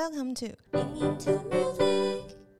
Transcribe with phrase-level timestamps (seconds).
[0.00, 0.56] Welcome to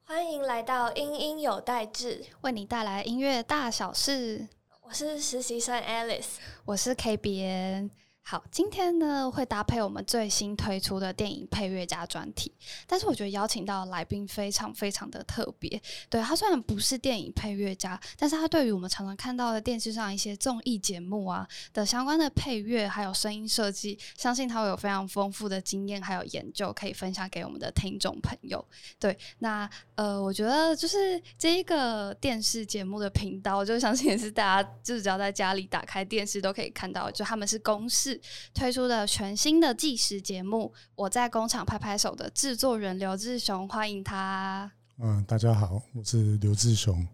[0.05, 4.47] 欢迎来到音音有代志，为你带来音乐大小事。
[4.83, 6.35] 我是实习生 Alice，
[6.67, 7.91] 我是 K B N。
[8.23, 12.53] 好，今天呢会搭配我们最新推出的电影配乐家专题，
[12.87, 15.83] 但是我觉得邀请到来宾非常非常的特别。
[16.09, 28.65] 对他虽然不是电影配乐家，但是他对于我们常常看到的电视上一些综艺节目啊的相关的配乐还有声音设计，相信他会有非常丰富的经验还有研究可以分享给我们的听众朋友。
[29.01, 38.10] 对，那呃，我觉得就是这一个电视节目的频道，就相信也是大家就是只要在家里打开电视都可以看到，就他们是公式。
[38.55, 44.73] 推出的全新的计时节目，我在工厂拍拍手的制作人刘志雄，欢迎他。
[44.99, 47.07] 嗯，大家好，我是刘志雄。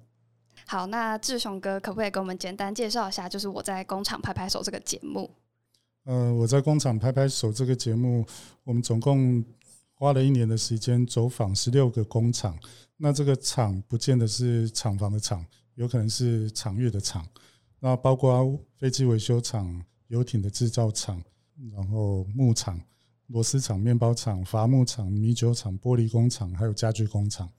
[0.67, 5.31] 好，那志雄哥可不可以给我们简单介绍一下，就是我在工厂拍拍手这个节目？
[6.05, 8.25] 呃，我在工厂拍拍手这个节目，
[8.65, 9.45] 我们总共
[9.95, 12.59] 花了一年的时间走访十六个工厂。
[12.97, 17.25] 那这个厂不见得是厂房的厂，有可能是厂域的厂，
[17.79, 19.85] 那包括飞机维修厂。
[20.09, 21.21] 游艇的制造厂，
[21.73, 22.81] 然后牧场、
[23.27, 27.51] 螺丝厂、面包厂、伐木厂、米酒厂、玻璃工厂，还有家具工厂。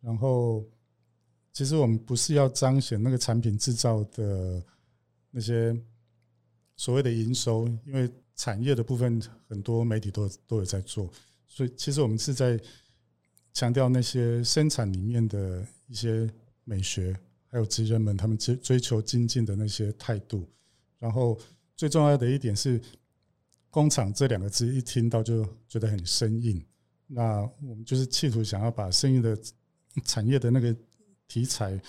[0.00, 0.64] 然后，
[1.52, 4.64] 其实我们不是要彰显那个产品制造的
[5.30, 5.78] 那些
[6.76, 11.10] 所谓的营收，因为产业的部分很多媒体都都有在做，
[11.46, 12.58] 所以其实我们是在
[13.52, 16.26] 强调那些生产里面的一些
[16.64, 17.14] 美学，
[17.48, 20.48] 还有职人们他们追追求精进的那些态度，
[20.98, 21.38] 然后。
[21.80, 22.78] 最重要的一点是，
[23.70, 26.62] 工厂这两个字一听到就觉得很生硬。
[27.06, 29.34] 那我们就是企图想要把生硬的
[30.04, 30.76] 产业的那个
[31.26, 31.80] 题材，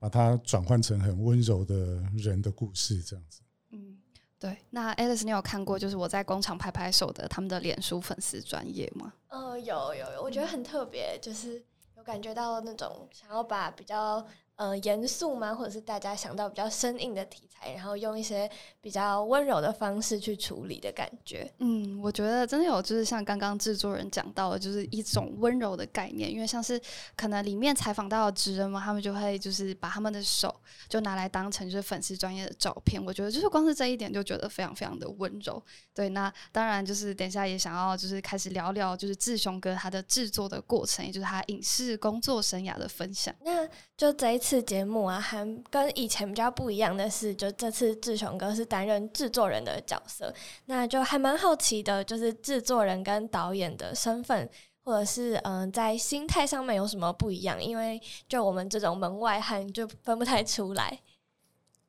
[0.00, 3.40] 把它转换成很温柔的人的故事，这样子。
[3.70, 3.98] 嗯，
[4.36, 4.58] 对。
[4.70, 9.12] 那 Alice，你有看过就是我在工厂拍拍手的他们的脸书粉丝专业吗？
[9.28, 11.64] 呃，有有有，我觉得很特别，就是
[11.96, 14.26] 有感觉到那种想要把比较。
[14.56, 15.54] 呃，严肃吗？
[15.54, 18.48] 或者是大家想到比较生硬的题材，然后用一些
[18.80, 21.50] 比较温柔的方式去处理的感觉。
[21.58, 26.30] 嗯，我觉得真的有，就是像刚刚制作人讲到的，就是一种温柔的概念。
[26.30, 26.80] 因为像是
[27.16, 30.54] 可能里面采访到的职人嘛，他们就会就是把他们的手
[30.88, 33.02] 就拿来当成就是粉丝专业的照片。
[33.04, 35.60] 我觉得就是光是这一点就觉得非常非常的温柔。
[35.94, 43.34] 对，那当然就是等一下也想要就是开始聊聊就是志雄哥他的制作的过程，也就是他影视工作生涯的分享。
[43.44, 50.34] 那就这一次节目啊，还跟以前比较不一样的是，就这次志雄哥是担任制作人的角色，
[50.66, 54.50] 那就还蛮好奇的，就是制作人跟导演的身份，
[54.82, 57.62] 或者是嗯，在心态上面有什么不一样？
[57.62, 57.98] 因为
[58.28, 61.00] 就我们这种门外汉就分不太出来。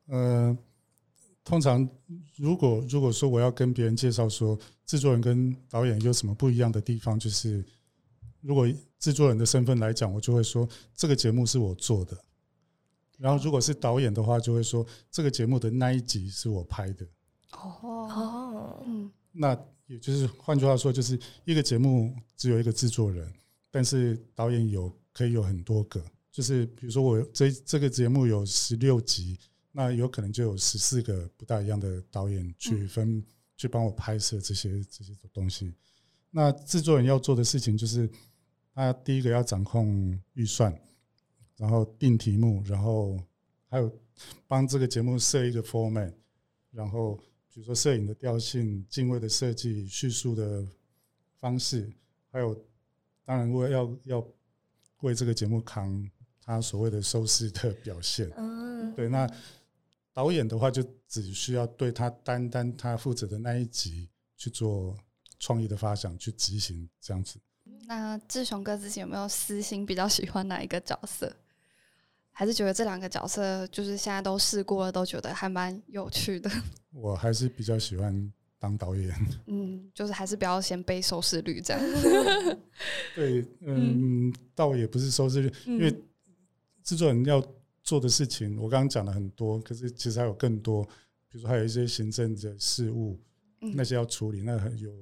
[0.06, 0.56] 呃，
[1.44, 1.86] 通常
[2.36, 4.56] 如果如果说我要跟别人介绍说
[4.86, 7.64] 制作人跟导演有什么不一样的地方，就是
[8.40, 8.66] 如果。
[9.00, 10.66] 制作人的身份来讲，我就会说
[10.96, 12.16] 这个节目是我做的。
[13.24, 17.06] 然后，如果是导演的话，就会说这个节目的那一集是我拍的。
[17.52, 23.32] 哦，嗯，那也就是换句话说，就是一个节目只有一个制作人，
[23.70, 26.04] 但是导演有可以有很多个。
[26.30, 29.38] 就是比如说，我这这个节目有十六集，
[29.72, 33.24] 那有可能就有十四个不大一样的导演去分
[33.56, 35.72] 去帮我拍摄这些这些东西。
[36.30, 38.06] 那制作人要做的事情就是。
[38.76, 40.76] 他第一个要掌控预算，
[41.56, 43.18] 然后定题目，然后
[43.68, 43.90] 还有
[44.46, 46.12] 帮这个节目设一个 format，
[46.70, 47.16] 然后
[47.52, 50.66] 比如说摄影的调性、镜位的设计、叙述的
[51.38, 51.90] 方式，
[52.30, 52.54] 还有
[53.24, 54.26] 当然为要要
[55.00, 56.10] 为这个节目扛
[56.40, 58.30] 他所谓的收视的表现。
[58.36, 59.08] 嗯，对。
[59.08, 59.28] 那
[60.12, 64.96] 导演的话就只需要对他单单他负责的那一集去做
[65.38, 67.38] 创意的发想、去执行这样子。
[67.86, 71.34] 那志雄哥之前有没有私心比较喜欢哪一个角色？
[72.36, 76.50] 还是觉得这两个角色就是现在都试过了，都觉得还蛮有趣的？
[76.92, 79.14] 我还是比较喜欢当导演。
[79.46, 81.80] 嗯，就是还是不要先背收视率这样。
[83.14, 85.96] 对，嗯，倒也不是收视率，因为
[86.82, 87.40] 制作人要
[87.84, 90.82] 做的事情，我刚刚讲了很多，可是其实还有更多，
[91.28, 93.16] 比如说还有一些行政的事务，
[93.60, 94.92] 那些要处理，那很有。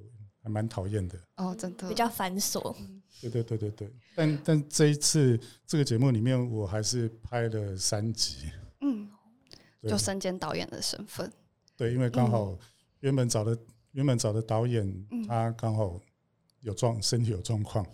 [0.42, 1.18] 还蛮讨厌的。
[1.36, 1.88] 哦，真的。
[1.88, 2.74] 比较繁琐。
[3.20, 8.50] 对对对对对，但但这一次这个节目里面，我还是拍了三集。
[8.80, 9.08] 嗯，
[9.82, 11.32] 就身兼导演的身份。
[11.76, 12.58] 对，因为刚好
[13.00, 13.56] 原本找的
[13.92, 16.00] 原本找的导演，他刚好
[16.60, 17.86] 有状身体有状况，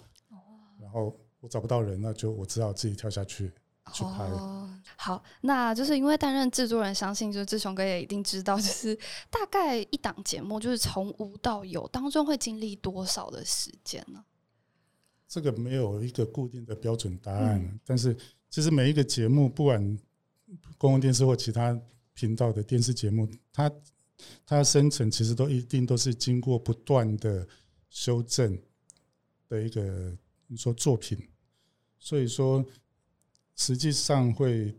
[0.80, 3.52] 然后我找不到人，那就我只好自己跳下去
[3.92, 4.24] 去拍。
[4.24, 8.94] 哦，好，那就是因为担任制作人，相信就是志雄哥也一定知道，就是
[9.30, 14.24] 大概一档节目就是从无到有当中会经历多少的时间呢？
[15.26, 18.16] 这个没有一个固定的标准答案，但是
[18.48, 19.98] 其实每一个节目，不管
[20.78, 21.78] 公共电视或其他
[22.14, 23.70] 频道的电视节目，它
[24.46, 27.46] 它生成其实都一定都是经过不断的
[27.90, 28.58] 修正
[29.48, 31.28] 的一个你说作品，
[31.98, 32.64] 所以说
[33.58, 34.74] 实际上会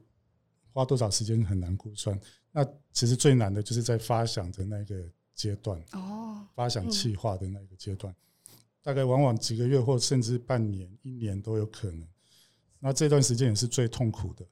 [0.74, 2.20] 花多少时间很难估算。
[2.52, 4.96] 那其实最难的就是在发想的那个
[5.36, 8.16] 阶段，哦，发想企划的那个阶段。
[8.82, 12.08] 大概往往几个月或甚至半年、一年都有可能。
[12.80, 14.44] 那这段时间也是最痛苦的，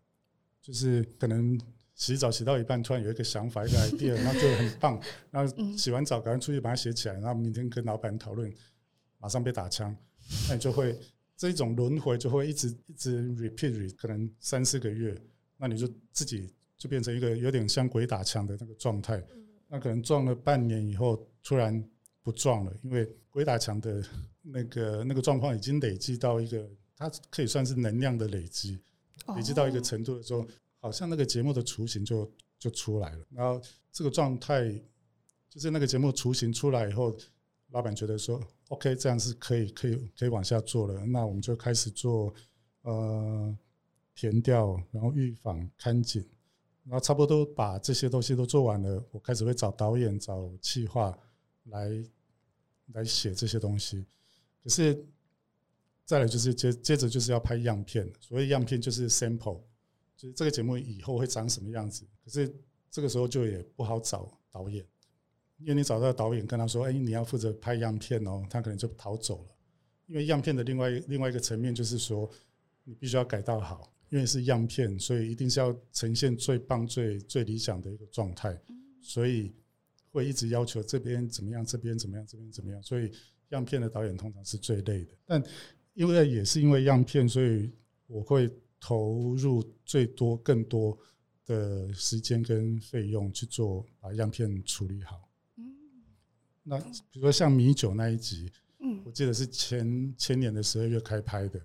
[0.62, 1.60] 就是可能
[1.96, 5.02] 洗澡洗到一半，突然有一个想法、一个 idea，然后就很棒。
[5.32, 8.54] 然后洗完澡赶快出去把它写起来，然后明天跟老板讨论，
[9.18, 9.96] 马上被打枪。
[10.50, 11.00] 那你就会
[11.38, 15.16] 这种轮回就会一直一直 repeat，可能三四个月，
[15.56, 19.24] 那你就自己就变成一个有点像鬼打墙的那个状态。
[19.70, 21.88] 那可能撞了半年以后，突然。
[22.24, 24.04] 不撞了，因为鬼打墙的
[24.42, 28.78] 那个那个状况已经累积到一个，它可以算是能量的累积，
[29.34, 30.46] 累积到一个程度的时候，
[30.82, 32.30] 好像那个节目的雏形就
[32.60, 33.26] 就出来了。
[33.30, 33.62] 然后
[33.94, 34.70] 这个状态
[35.50, 37.18] 就是那个节目雏形出来以后，
[37.72, 42.34] 老板觉得说，OK，这样是可以可以可以往下做了，那我们就开始做
[42.82, 43.58] 呃
[44.16, 46.26] 填调，然后预防看景，
[46.84, 51.18] 然后差不多都把这些东西都做完了，我开始会找导演找企划
[51.66, 52.04] 来。
[52.94, 54.06] 来写这些东西，
[54.64, 55.06] 可是
[56.06, 59.60] 再来就是接接着就是要拍样片，所谓样片就是 sample，
[60.16, 62.08] 就是这个节目以后会长什么样子。
[62.24, 62.50] 可是
[62.90, 64.86] 这个时候就也不好找导演，
[65.60, 69.56] 因为你找到导演跟他说：“哎，你要负责拍样片哦。”他可能就逃走了。
[70.06, 72.30] 因为样片的另外另外一个层面就是说，
[72.84, 78.60] 你必须要改到好，因为是样片，所以一定是要呈现最棒、最最理想的一个状态，
[79.02, 79.54] 所以。
[80.10, 83.12] 会一直要求这边怎么样，这边怎么样，这边怎么样，所以
[83.50, 85.14] 样片的导演通常是最累的。
[85.26, 85.44] 但
[85.94, 87.70] 因为也是因为样片，所以
[88.08, 88.50] 我会
[88.80, 90.98] 投入最多、更多
[91.46, 95.27] 的时间跟费用去做把样片处理好。
[96.68, 96.80] 嗯，那
[97.12, 101.60] 比如说像米酒那一集，嗯，我记得是前前年的十二月开拍的，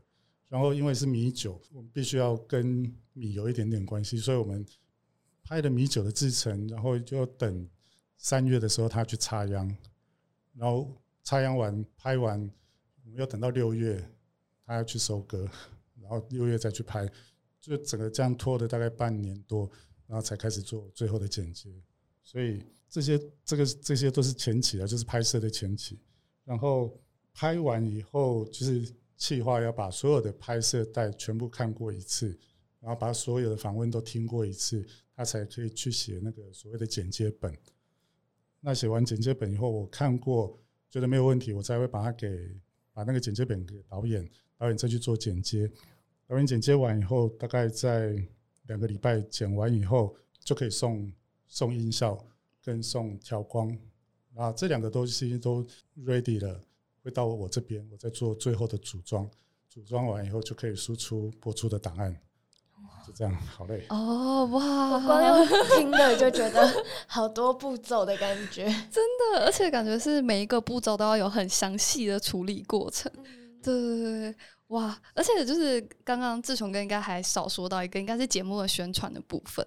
[0.48, 4.64] 然后因为是米酒，我们必须要跟米有一点点关系，所以我们
[5.42, 7.68] 拍的米酒的制成，然后就要等。
[8.24, 9.76] 三月的时候，他去插秧，
[10.54, 10.88] 然后
[11.24, 12.38] 插秧完拍完，
[13.02, 14.00] 我们要等到六月，
[14.64, 15.50] 他要去收割，
[16.00, 17.10] 然后六月再去拍，
[17.60, 19.68] 就整个这样拖了大概半年多，
[20.06, 21.68] 然后才开始做最后的剪接。
[22.22, 25.98] 所以这些这个这些都是前期啊，就是拍摄的前期。
[26.44, 27.00] 然后
[27.32, 32.38] 拍完以后，就是企划要把所有的拍摄带全部看过一次，
[32.80, 34.86] 然后把所有的访问都听过一次，
[35.16, 37.56] 他才可以去写那个所谓的剪接本。
[38.60, 40.60] 那写完剪接本以后，我看过，
[40.90, 42.54] 觉得没有问题，我才会把它给
[42.92, 44.28] 把那个剪接本给导演，
[44.58, 45.66] 导演再去做剪接。
[46.26, 48.22] 导演剪接完以后，大概在
[48.66, 51.10] 两个礼拜剪完以后，就可以送
[51.48, 52.22] 送音效
[52.64, 53.76] 跟送调光，
[54.36, 55.64] 啊，这两个东西都
[55.98, 56.60] ready 了，
[57.02, 59.28] 会到我这边，我再做最后的组装。
[59.68, 62.14] 组装完以后，就可以输出播出的档案。
[63.06, 64.46] 就这样，好累哦！
[64.52, 69.04] 哇，我光用听的就觉得好多步骤的感觉， 真
[69.34, 73.10] 的，而且感觉是每一个步骤都要有很详细的处理过程。
[73.60, 74.36] 对对对，
[74.68, 74.96] 哇！
[75.14, 79.66] 而且就是刚刚志雄哥应该还少说到一个，应该是节目的宣传的部分，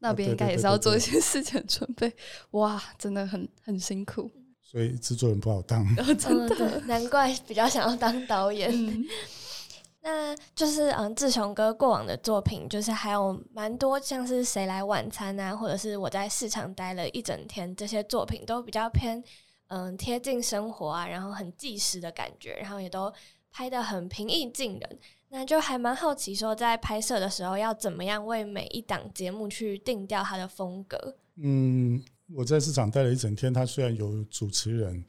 [0.00, 2.12] 那边应该也是要做一些事前准备。
[2.50, 4.30] 哇，真的很很辛苦，
[4.62, 5.86] 所以制作人不好当，
[6.18, 8.70] 真的，难怪比较想要当导演。
[10.02, 19.22] 那就是嗯，志雄哥过往的作品，就是还有蛮多，像是谁来晚餐啊，或者是我在市场待了一整天，这些作品都比较偏
[19.68, 23.12] 嗯贴近生活啊，然后很纪实的感觉，然后也都
[23.50, 24.98] 拍的很平易近人。
[25.30, 31.16] 那就还蛮好奇，说在拍摄的时候要怎么样为每一档节目去定调它的风格。
[31.36, 32.02] 嗯，
[32.34, 35.04] 我在市场待了一整天，它虽然有主持人，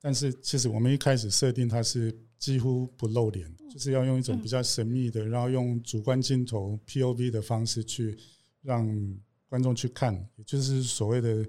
[0.00, 2.14] 但是其实我们一开始设定它是。
[2.40, 8.16] 几乎不露脸，就是要用一种比较神秘的，然后用主观镜头 POV 的方式去
[8.62, 8.88] 让
[9.46, 11.46] 观众去看，也就是所谓的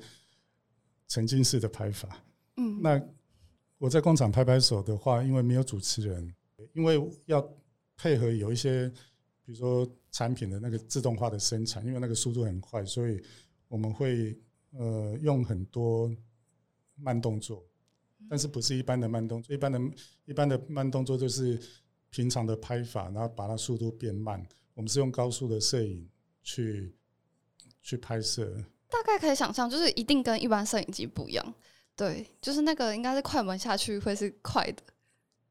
[1.08, 2.22] 沉浸式的拍法。
[2.58, 3.02] 嗯，那
[3.78, 6.36] 我在工厂拍拍手的话，因为没有主持人，
[6.74, 7.42] 因为要
[8.02, 8.90] 配合有一些，
[9.46, 13.22] 比如说产品的那个自动化的生产，因为那个速度很快，所以
[13.68, 14.36] 我们会
[14.72, 16.12] 呃用很多
[16.96, 17.64] 慢动作。
[18.28, 19.80] 但是不是一般的慢动作，一般的
[20.26, 21.60] 一般的慢动作就是
[22.10, 24.44] 平常的拍法，然后把它速度变慢，
[24.74, 26.10] 我们是用高速的摄影
[26.42, 26.96] 去
[27.84, 28.52] 去拍摄，
[28.90, 31.54] 大概可以想象，就是一定跟一般摄影机不一样。
[31.96, 34.82] 对，就是那个应该是快门下去会是快的。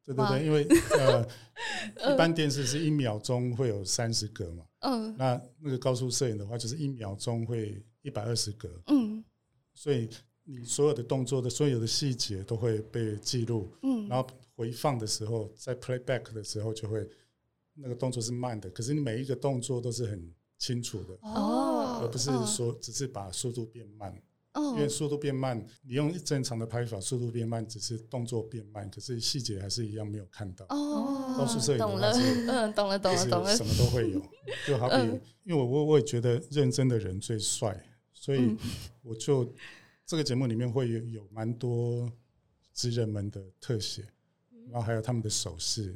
[0.07, 0.67] 哇对对对，因为
[0.99, 1.29] 呃，
[2.13, 5.17] 一般电视是一秒钟会有三十格嘛，嗯。
[5.17, 9.25] 那那个高速摄影的话，就是一秒钟会一百二十格，嗯。
[9.75, 10.09] 所以
[10.45, 14.27] 你所有的动作的所有的细节都会被记录，嗯，然后
[14.57, 17.09] 回放的时候，在 playback 的时候就会
[17.75, 22.47] 那个动作是慢的，可是你每一个动作都是很清楚的，哦，而不是嗯。
[22.47, 24.13] 说只是把速度变慢。
[24.53, 30.67] 嗯，因为速度变慢，你用正常的拍法，速度变慢，只是动作变慢，可是细节还是一样没有看到。
[30.71, 32.13] 哦，高速摄影的懂了。
[32.13, 33.57] 嗯，懂了，懂了，懂了。
[33.57, 33.65] 什。
[33.65, 34.21] 么都会有，
[34.67, 35.21] 就好比，嗯。
[35.45, 37.81] 因为我我我也觉得认真的人最帅，
[38.13, 38.59] 所以嗯。
[39.03, 39.55] 我就
[40.05, 42.11] 这个节目里面会有有蛮多
[42.75, 44.05] 职人们的特写，
[44.69, 45.95] 然后还有他们的手势，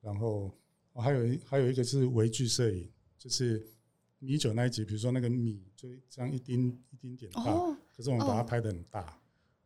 [0.00, 0.50] 然后
[0.94, 3.66] 哦还有一还有一个是微距摄影，就是
[4.18, 9.18] 米酒那一集，比如说那个米就这样一丁一丁点大，哦可是我们把它哦拍的很大，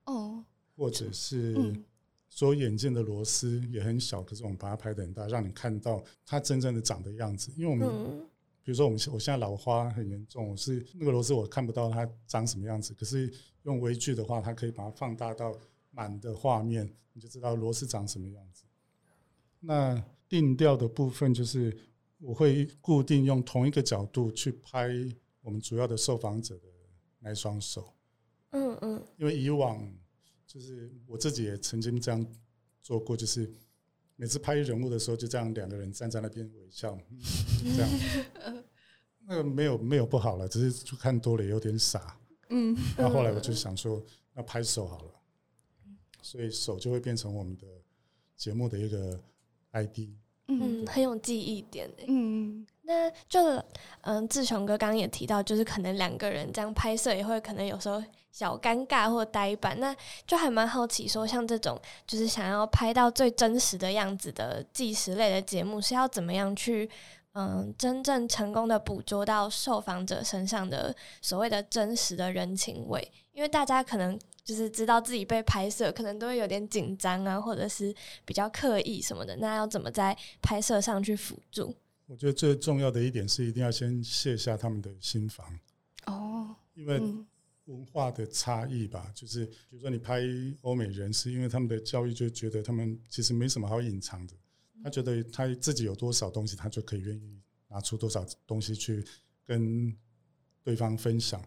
[0.04, 0.44] 哦，
[0.76, 1.84] 或者是嗯
[2.28, 7.52] 所有眼镜的螺丝也很小，可是我们把它拍的很大，让你看到它真正的长的样子。
[7.56, 8.28] 因为我们、嗯
[8.64, 13.30] 比如说我们我现在老花很严重，我是那个螺丝我看不到它长什么样子，可是
[13.64, 15.54] 用微距的话，它可以把它放大到
[15.90, 18.64] 满的画面，你就知道螺丝长什么样子。
[19.60, 21.76] 那定调的部分就是
[22.18, 24.88] 我会固定用同一个角度去拍
[25.42, 26.62] 我们主要的受访者的
[27.18, 27.93] 那一双手。
[28.54, 29.06] 嗯嗯。
[29.18, 29.86] 因为以往
[30.46, 32.26] 就是我自己也曾经这样
[32.82, 33.52] 做过，就是
[34.16, 37.18] 每次拍人物的时候，就这样两个人站在那边微笑，嗯
[37.76, 38.64] 这样，
[39.26, 42.18] 那个没有没有不好了，只是就看多了有点傻。
[42.48, 42.76] 嗯。
[42.96, 45.10] 那后后来我就想说，那拍手好了，
[46.22, 47.66] 所以手就会变成我们的
[48.36, 49.22] 节目的一个
[49.72, 49.98] ID。
[50.48, 52.04] 嗯嗯，很有记忆点诶。
[52.08, 53.40] 嗯那就
[54.02, 59.96] 嗯，志雄哥刚刚也提到，就是可能两个人这样拍摄也会可能有时候小尴尬或呆板，那
[60.26, 66.90] 就还蛮好奇说，像这种就是想要拍到最真实的样子的纪实类的节目，是要怎么样去
[67.32, 73.10] 嗯真正成功的捕捉到受访者身上的所谓的真实的人情味？
[73.32, 81.74] 因为大家可能就是知道自己被拍摄，可能都会有点紧张啊，或者是比较刻意什么的，那要怎么在拍摄上去辅助？
[82.06, 85.58] 我觉得最重要的一点是，一定要先卸下他们的心防，
[86.04, 87.26] 哦因为嗯
[87.64, 90.20] 文化的差异吧，就是比如说你拍
[90.60, 94.34] 欧美人士，因为他们的教育就觉得他们其实没什么好隐藏的，
[94.82, 99.02] 他觉得他自己有多少东西，他就可以愿意拿出多少东西去
[99.46, 99.96] 跟
[100.62, 101.42] 对方分享。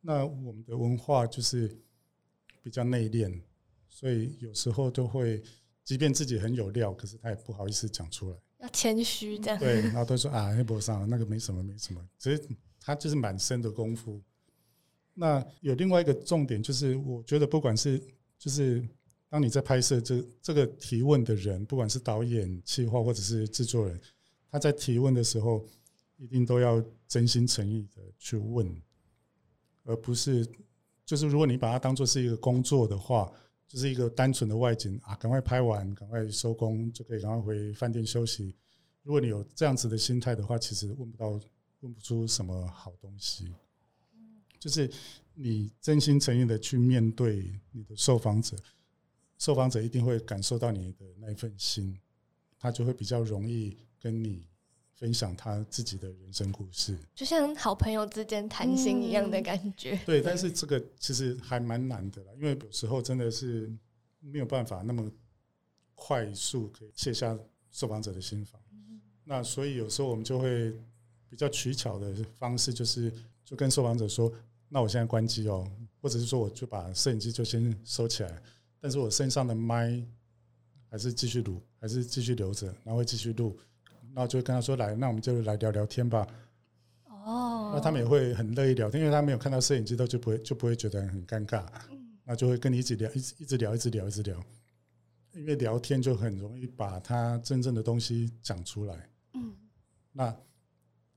[0.00, 1.70] 那我们的文化就是
[2.62, 3.42] 比较内敛，
[3.88, 5.42] 所以有时候就会，
[5.84, 8.36] 即便自己很有料，可是他也不好意思讲出来。
[8.60, 9.58] 要谦虚这样。
[9.58, 12.48] 对，然后都说啊，黑博上那个没什么，没什么，只是
[12.80, 14.22] 他就是满身的功夫。
[15.14, 18.00] 那有另外一个重点，就是我觉得不管是
[18.38, 18.82] 就是
[19.28, 24.00] 当你在拍摄这这个提问的人，不管是导演、企划或者是制作人，
[24.48, 25.66] 他在提问的时候，
[26.16, 28.80] 一定都要真心诚意的去问，
[29.84, 30.46] 而不是
[31.12, 33.30] 就是如果你把它当做是一个工作的话，
[33.68, 38.56] 就是一个单纯的外景啊，赶快拍完，赶快收工就可以赶快回饭店休息。
[39.02, 41.38] 如果你有这样子的心态的话，其实问不到、
[41.80, 43.52] 问不出什么好东西。
[44.58, 44.90] 就是
[45.34, 48.56] 你真心诚意的去面对你的受访者，
[49.36, 51.94] 受访者一定会感受到你的那一份心，
[52.58, 54.46] 他就会比较容易跟你
[55.02, 56.96] 分享他自己的人生故事。
[57.12, 59.98] 就像好朋友之间谈心一样的感觉。
[60.06, 63.68] 对，但是这个其实还蛮难的啦，因为有时候真的是
[64.20, 65.10] 没有办法那么
[65.96, 67.36] 快速可以卸下
[67.72, 68.62] 受访者的心防。
[69.24, 70.72] 那所以有时候我们就会
[71.28, 73.12] 比较取巧的方式，就是
[73.44, 74.32] 就跟受访者说
[74.70, 75.68] ：“那我现在关机哦，
[76.00, 78.40] 或者是说我就把摄影机就先收起来，
[78.78, 80.00] 但是我身上的麦
[80.88, 83.58] 还是继续录，还是继续留着，然后会继续录。”
[84.14, 86.26] 然后就会跟他说：“来，那我们就来聊聊天吧。”
[87.08, 91.64] 哦那他们也会很乐意聊天，因为他没有看到摄影机，都就不会就不会觉得很尴尬，
[92.24, 94.38] 那就会跟你一起聊，一直一直聊，一直聊，一直聊。
[95.34, 99.08] 因为聊天就很容易把他真正的东西讲出来。
[99.32, 99.54] 嗯
[100.12, 100.28] 那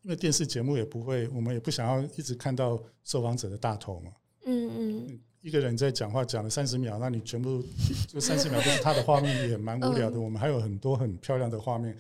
[0.04, 4.12] 因为电视节目也不会，我们也不想要一直看到受访者的大头嘛。
[4.46, 4.72] 嗯
[5.10, 7.62] 嗯，一个人在讲话讲了三十秒，那你全部
[8.08, 10.16] 就三十秒都是他的画面，也蛮无聊的。
[10.20, 11.98] 嗯我们还有很多很漂亮的画面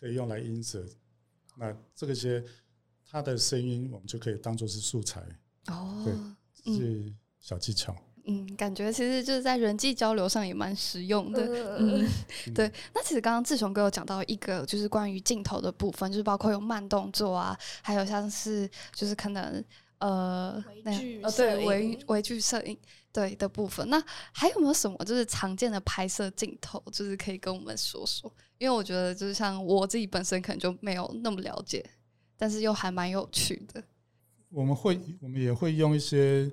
[0.00, 0.82] 可以用来音色。
[1.56, 2.42] 那这个些
[3.08, 5.20] 它的声音，我们就可以当做是素材，
[5.66, 6.14] 哦对
[6.64, 7.94] 这是小技巧。
[8.26, 11.42] 嗯，感觉其实就是在人际交流上也蛮实用的。
[11.78, 12.06] 嗯，
[12.46, 12.70] 嗯，对。
[12.94, 19.64] 那其实刚刚志雄哥有讲到一个，就是关于镜头的部分，就是包括有慢动作啊，还有像是就是可能
[19.98, 22.78] 呃对摄影微微距摄影
[23.12, 23.88] 对的部分。
[23.88, 24.02] 那
[24.32, 28.32] 还有没有什么就是常见的拍摄镜头，就是可以跟我们说说？
[28.58, 31.84] 因为我觉得就是像我自己本身可能就没有那么了解，
[32.36, 33.82] 但是又还蛮有趣的。
[34.50, 36.50] 我们会我们也会用一些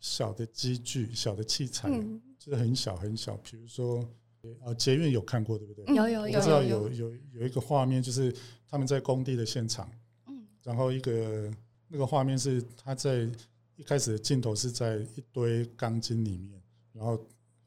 [0.00, 4.02] 小的机具、小的器材，嗯，就是很小很小，比如说
[4.64, 5.84] 呃捷运有看过对不对？
[5.88, 8.34] 嗯有有有我知道有有有有一个画面，就是
[8.68, 9.90] 他们在工地的现场，
[10.26, 11.52] 嗯然后一个
[11.88, 13.28] 那个画面是他在
[13.76, 16.62] 一开始的镜头是在一堆钢筋里面，
[16.92, 17.18] 然后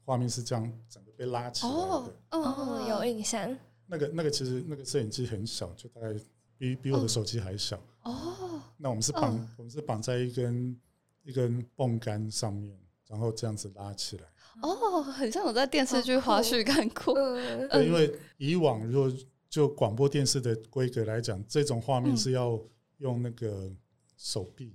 [0.04, 1.78] 画面是这样整个被拉起来的。
[1.78, 3.56] 哦，嗯哦，有印象。
[3.86, 6.14] 那个那个其实那个摄影机很小，就大概
[6.58, 7.80] 比比我的手机还小。
[8.02, 10.76] 哦，那我们是绑、嗯我们是绑在一根
[11.22, 14.24] 一根泵杆上面，然后这样子拉起来。
[14.62, 17.14] 哦，很像我在电视剧花絮看过。
[17.14, 19.12] 嗯，对，因为以往如果
[19.48, 22.60] 就广播电视的规格来讲，这种画面嗯是要
[22.98, 23.70] 用那个
[24.16, 24.74] 手臂，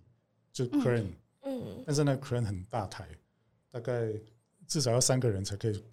[0.65, 1.11] 就嗯 crane，、
[1.43, 3.07] 嗯但是那个 crane 很大台，
[3.69, 4.11] 大概
[4.67, 5.83] 至少要三个人才可以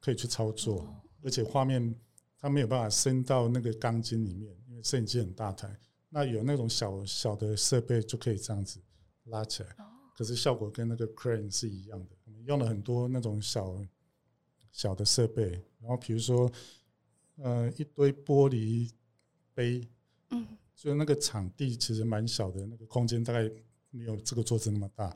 [0.00, 1.94] 可以去操作，哦而且画面
[2.38, 5.74] 它没有办法伸到那个钢筋里面，因为摄影机很大台。
[6.08, 8.80] 那有那种小小的设备就可以这样子
[9.24, 9.84] 拉起来，哦
[10.16, 12.16] 可是效果跟那个 crane 是一样的。
[12.24, 13.74] 我们用了很多那种小
[14.72, 16.50] 小的设备，然后比如说
[17.36, 18.90] 呃一堆玻璃
[19.54, 19.86] 杯，
[20.30, 23.50] 嗯所以那个场地其实蛮小的，那个空间大概
[23.90, 25.14] 没有这个桌子那么大。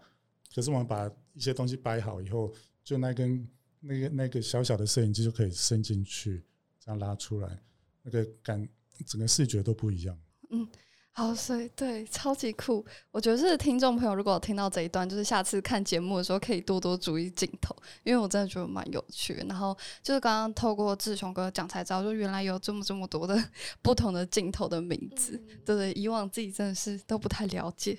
[0.55, 2.53] 可是我们把一些东西摆好以后，
[2.85, 3.49] 就那根
[3.81, 6.45] 那个那个小小的摄影机就可以伸进去，
[6.79, 7.61] 这样拉出来，
[8.03, 8.69] 那个感
[9.07, 10.19] 整个视觉都不一样。
[10.51, 10.69] 嗯
[11.17, 12.85] 好，所以对，超级酷。
[13.13, 19.45] 我觉得是听众朋友，如果听到这一段，就是下次看节目的时候，可以多多注意镜头，因为我真的觉得蛮有趣的。
[19.45, 23.41] 然后就是刚刚透过志雄哥讲才知道，就原来有这么这么多的
[23.81, 25.41] 不同的镜头的名字。
[25.65, 27.97] 对对，以往自己真的是都不太了解。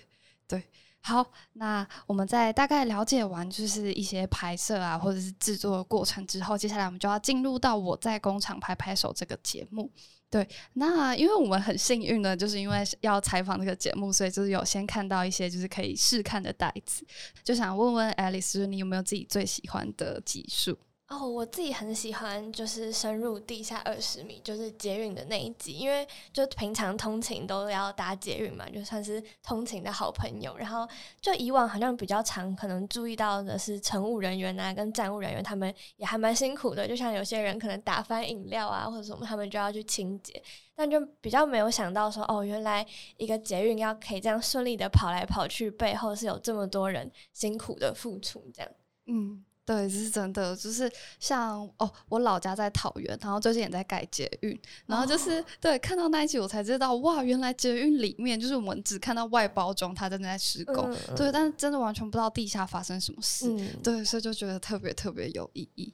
[0.47, 0.63] 对，
[1.01, 9.91] 好，那我们在大概了解完就是一些拍摄啊，或者是制作的过程之后，接下来我们就要进入到我在工厂拍拍手这个节目。
[10.29, 17.05] 对，那因为我们很幸运呢，就是因为要采访这个节目，所以就是有先看到一些就是可以试看的袋子，
[17.43, 20.77] 就想问问 Alice，你有没有自己最喜欢的集数？
[21.15, 30.57] 哦，我自己很喜欢，就是深入地下二十米，就是捷运的那一集，因为就平常通勤都要搭捷运嘛，就算是通勤的好朋友。
[30.57, 30.87] 然后
[31.21, 40.41] 就以往好像比较常可能注意到的是乘务人员啊，跟站务人员他们也还蛮辛苦的，就像有些人可能打翻饮料啊或者什么，他们就要去清洁，
[40.75, 42.85] 但就比较没有想到说，哦，原来
[43.17, 48.71] 一个捷运要可以这样顺利的跑来跑去，背后是有这么多人辛苦的付出，这样。
[49.07, 63.47] 嗯，对，这是真的，就是像哦，我老家在桃园，然后最近也在改捷运，然后就是、对看到那一集，我才知道哇，原来捷运里面就是我们只看到外包装，它正在施工，嗯对，但是真的完全不知道地下发生什么事。
[63.49, 65.91] 嗯，对，所以就觉得特别特别有意义。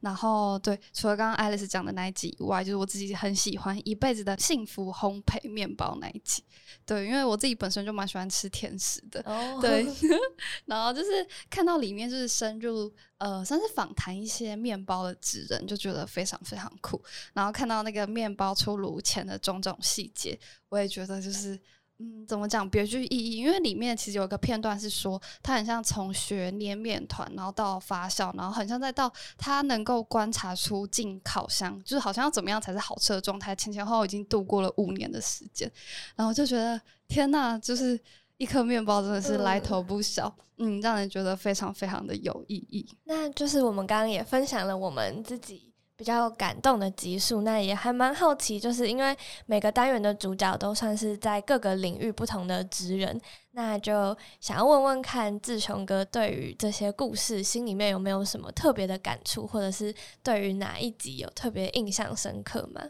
[0.00, 6.44] 然后对，除了刚刚 Alice 讲的那一集以外，就是我自己很喜欢一辈子的幸福烘焙面包那一集。
[6.86, 9.86] 对，因为我自己本身就蛮喜欢吃甜食的，哦，对，
[10.66, 17.02] 然后就是看到里面就是深入呃，算是访谈一些面包的职人，就觉得非常非常酷。
[17.32, 21.58] 然后看到那个面包出炉前的种种细节，我也觉得就是。
[21.98, 23.36] 嗯，怎么讲别具意义？
[23.36, 35.70] 因为里面其实有一个片段是说，他很像从学捏面团，然后到发酵，然后很像再到他能够观察出进烤箱，就是好像要怎么样才是好吃的状态，前前后后已经度过了五年的时间，
[36.16, 37.98] 然后就觉得天呐，就是
[38.38, 42.84] 一颗面包真的是来头不小，嗯，让人觉得非常非常的有意义。
[43.04, 53.20] 那就是我们刚刚也分享了我们自己比较感动的集数，那也还蛮好奇，就是因为每个单元的主角都算是在各个领域不同的职人，
[53.52, 62.82] 那就想要问问看志雄哥对于这些故事心里面有没有什么特别的感触，或者是对于哪一集有特别印象深刻吗？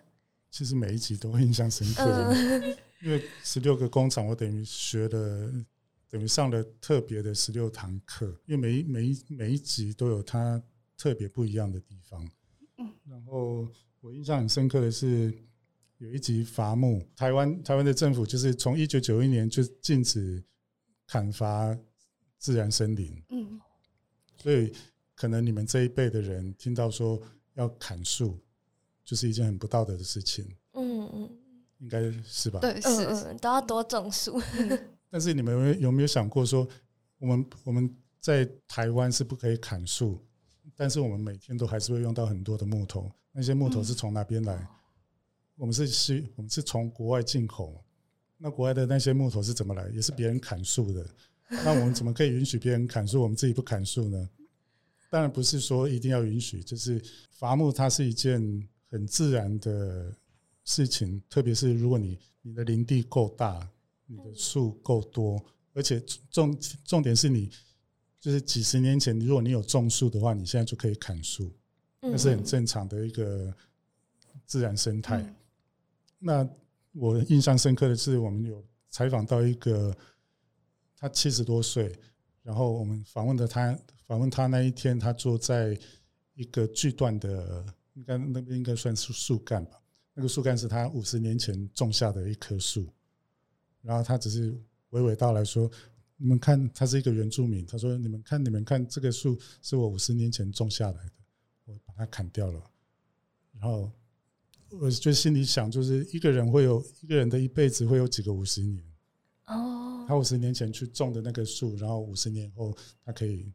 [0.50, 5.50] 其实每一集都印象深刻，嗯 因为十六个工厂，我等于学了，
[6.08, 10.62] 等于上了特别的十六堂课，因为每一每一每一集都有它
[10.96, 12.26] 特别不一样的地方。
[12.78, 12.90] 嗯。
[13.08, 13.68] 然后
[14.00, 15.32] 我印象很深刻的是
[15.98, 20.42] 有一集伐木，台湾台湾的政府就是从一九九一年就禁止
[21.06, 21.76] 砍伐
[22.38, 23.60] 自然森林，嗯。
[24.36, 24.72] 所以
[25.14, 27.20] 可能你们这一辈的人听到说
[27.54, 28.38] 要砍树，
[29.04, 31.38] 就是一件很不道德的事情，嗯嗯。
[31.78, 32.60] 应该是吧？
[32.60, 34.40] 对，嗯是，嗯，都要多种树。
[34.58, 34.96] 嗯。
[35.10, 36.66] 但是你们有没有有没有想过说，
[37.18, 40.24] 我们我们在台湾是不可以砍树，
[40.76, 43.10] 但是我们每天都还是会用到很多的木头。
[43.32, 44.66] 那些木头是从哪边来？
[45.56, 47.82] 我们是是，我们是从国外进口。
[48.36, 49.88] 那国外的那些木头是怎么来？
[49.90, 51.08] 也是别人砍树的。
[51.48, 54.28] 那我们怎么可以允许别人砍树，我们自己不砍树呢？
[55.10, 60.12] 当然不是说一定要允许，就是伐木它是一件很自然的
[60.64, 63.70] 事情，特别是如果你你的林地够大，
[64.06, 65.40] 你的树够多，
[65.72, 67.48] 而且重重点是你
[68.24, 71.52] 就是几十年前，如果你有种树的话，你现在就可以砍树，
[72.00, 73.54] 那是很正常的一个
[74.46, 75.22] 自然生态。
[76.18, 76.48] 那
[76.92, 79.94] 我印象深刻的是，我们有采访到一个
[80.96, 81.94] 他七十多岁，
[82.42, 83.78] 然后我们访问的他。
[84.06, 85.78] 访问他那一天，他坐在
[86.34, 89.80] 一个锯断的，应该那边应该算是树干吧。
[90.12, 92.86] 那个树干是他五十年前种下的一棵树，
[93.80, 94.52] 然后他只是
[94.90, 95.70] 娓娓道来说
[96.16, 97.64] ：“你们看，他是一个原住民。
[97.66, 101.12] 他说：‘你们看，你们看，这个树是我五十年前种下来的，
[101.66, 102.62] 我把它砍掉了。’
[103.58, 103.90] 然后
[104.70, 108.84] 我就心里想，就是一个人会有一个人的一辈子会有几个五十年？
[109.46, 113.52] 哦，他五十年前去种的那个树，然后五十年后他可以。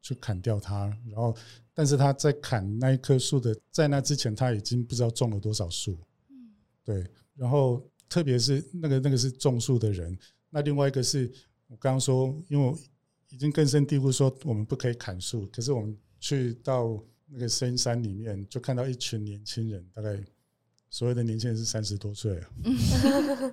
[0.00, 1.36] 去砍掉它，然后，
[1.74, 5.98] 但是他在砍那一棵树的，在那之前他已经不知道种了多少树，
[6.30, 10.16] 嗯，对，然后特别是那个那个是种树的人，
[10.50, 11.30] 那另外一个是
[11.68, 12.76] 我刚刚说，因为
[13.30, 20.22] 已经根深蒂固说我们不可以砍树，可是我们去到那个深山里面，就看到一群年轻人，大概
[20.90, 22.50] 所有的年轻人是三十多岁啊，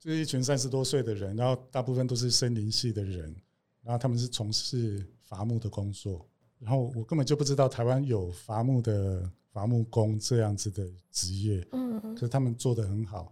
[0.00, 3.34] 就是一群三十多岁的人，然后大部分都是森林系的人，
[3.82, 5.04] 然后他们是从事。
[5.28, 6.26] 伐木的工作，
[6.58, 13.30] 然后我根本就不知道台湾有伐木的伐木工这样子的职业，嗯，可是他们做的很好，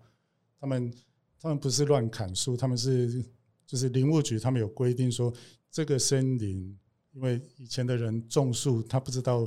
[0.60, 0.92] 他们
[1.40, 3.24] 他们不是乱砍树，他们是
[3.66, 5.33] 就是林务局他们有规定说，
[5.70, 6.79] 这个森林，
[7.12, 9.46] 因为以前的人种树，他不知道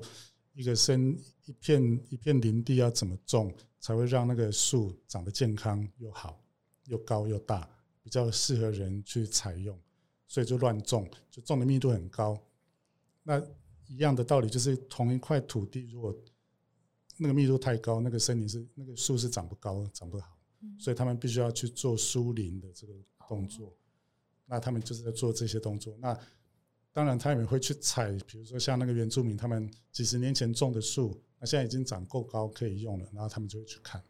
[0.53, 6.43] 一个森一片一片林地要怎么种才会让那个树长得健康又好
[6.85, 7.67] 又高又大，
[8.03, 9.79] 比较适合人去采用。
[10.27, 12.39] 所以就乱种，就种的密度很高。
[13.23, 13.41] 那
[13.87, 16.15] 一样的道理，就是同一块土地，如果
[17.17, 20.37] 那个密度太高，那个森林是那个树是长不高、长不好。
[20.77, 22.93] 所以他们必须要去做疏林的这个
[23.27, 23.75] 动作。
[24.49, 25.95] 那他们就是在做这些动作。
[25.99, 26.17] 那
[26.91, 34.03] 当然，他们会去采，比如说像那个原住民，他们几十年前种的树，那现在已经长够高可以用了，然后他们就会去看。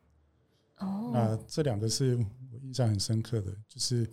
[0.77, 1.11] 哦。
[1.13, 2.15] 那这两个是
[2.51, 4.07] 我印象很深刻的，就是。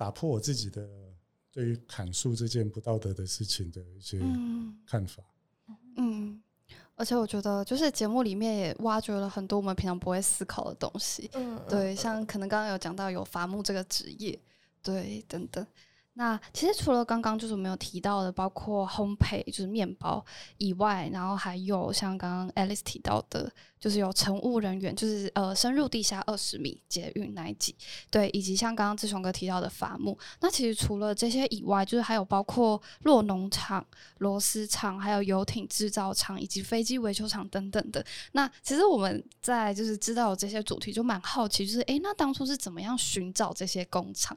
[0.00, 0.88] 打破我自己的
[1.52, 4.18] 对于砍树这件不道德的事情的一些
[4.86, 5.22] 看法。
[5.98, 6.42] 嗯，
[6.94, 11.28] 而且我觉得，就是节目里面也挖掘了很多我们平常不会思考的东西。
[11.34, 14.40] 嗯，对，像可能刚刚有讲到有伐木这个职业，
[14.82, 15.66] 对，等等。
[16.14, 20.22] 那其实除了刚刚就是我们有提到的，包括烘焙就是面包
[20.58, 27.74] 以外，然后还有像刚刚 Alice 提到的，就是有乘务人员，就是呃深入地下二十米捷运那一集，
[28.10, 30.18] 对，以及像刚刚志雄哥提到的伐木。
[30.40, 33.86] 那其实除了这些以外，就是还有包括落农场、
[34.18, 38.04] 螺丝厂、还有游艇制造厂以及飞机维修厂等等的。
[38.32, 44.36] 那其实我们在就是知道这些主题，就蛮好奇，就是诶，那当初是怎么样寻找这些工厂？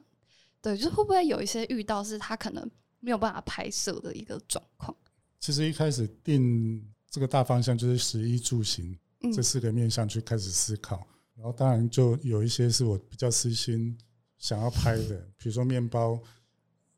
[0.64, 4.96] 对，就是会不会有一些遇到是他可能没有办法拍摄的一个状况？
[5.38, 8.98] 其实一开始定这个大方向就是食衣住行
[9.34, 13.94] 这四个面向去开始思考，然后当然就有一些是我比较私心
[14.38, 16.18] 想要拍的，比如说面包，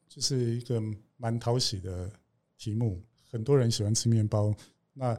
[0.09, 0.81] 就是一个
[1.17, 2.09] 蛮讨喜的
[2.57, 4.55] 题目，很多人喜欢吃面包。
[4.93, 5.19] 那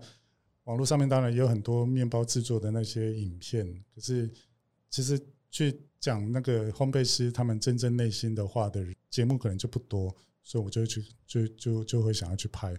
[0.63, 4.31] 网络上面当然也有很多面包制作的那些影片，可是
[4.89, 5.81] 其实去。
[5.99, 12.75] 讲那个烘焙师他们真正内心的话的节目可能就不多，所以我就去就就就会想要去拍。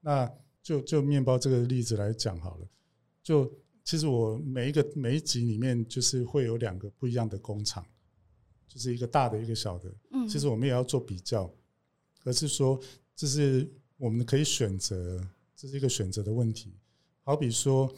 [0.00, 0.30] 那
[0.62, 2.68] 就就面包这个例子来讲好了，
[3.22, 3.50] 就
[3.84, 7.86] 其实我每一个每一集里面就是会有两个不一样的工厂，
[8.66, 9.94] 就是一个大的一个小的。
[10.10, 11.50] 嗯，其实我们也要做比较，
[12.24, 12.78] 而是说
[13.14, 16.74] 这是我们可以选择，这是一个选择的问题。
[17.22, 17.92] 好比说，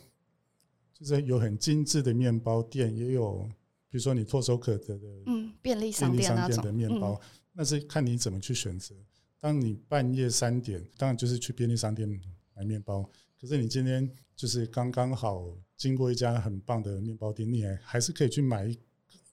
[0.93, 3.51] 就是有很精致的面包店，也有。
[3.91, 7.21] 比如说你唾手可得的，嗯，便利商店的面包，
[7.53, 8.95] 那是看你怎么去选择。
[9.41, 12.09] 当你半夜三点，当然就是去便利商店
[12.55, 13.03] 买面包。
[13.41, 15.45] 可是你今天就是刚刚好
[15.77, 18.79] 经过一家很棒的面包店，你还还是可以去买一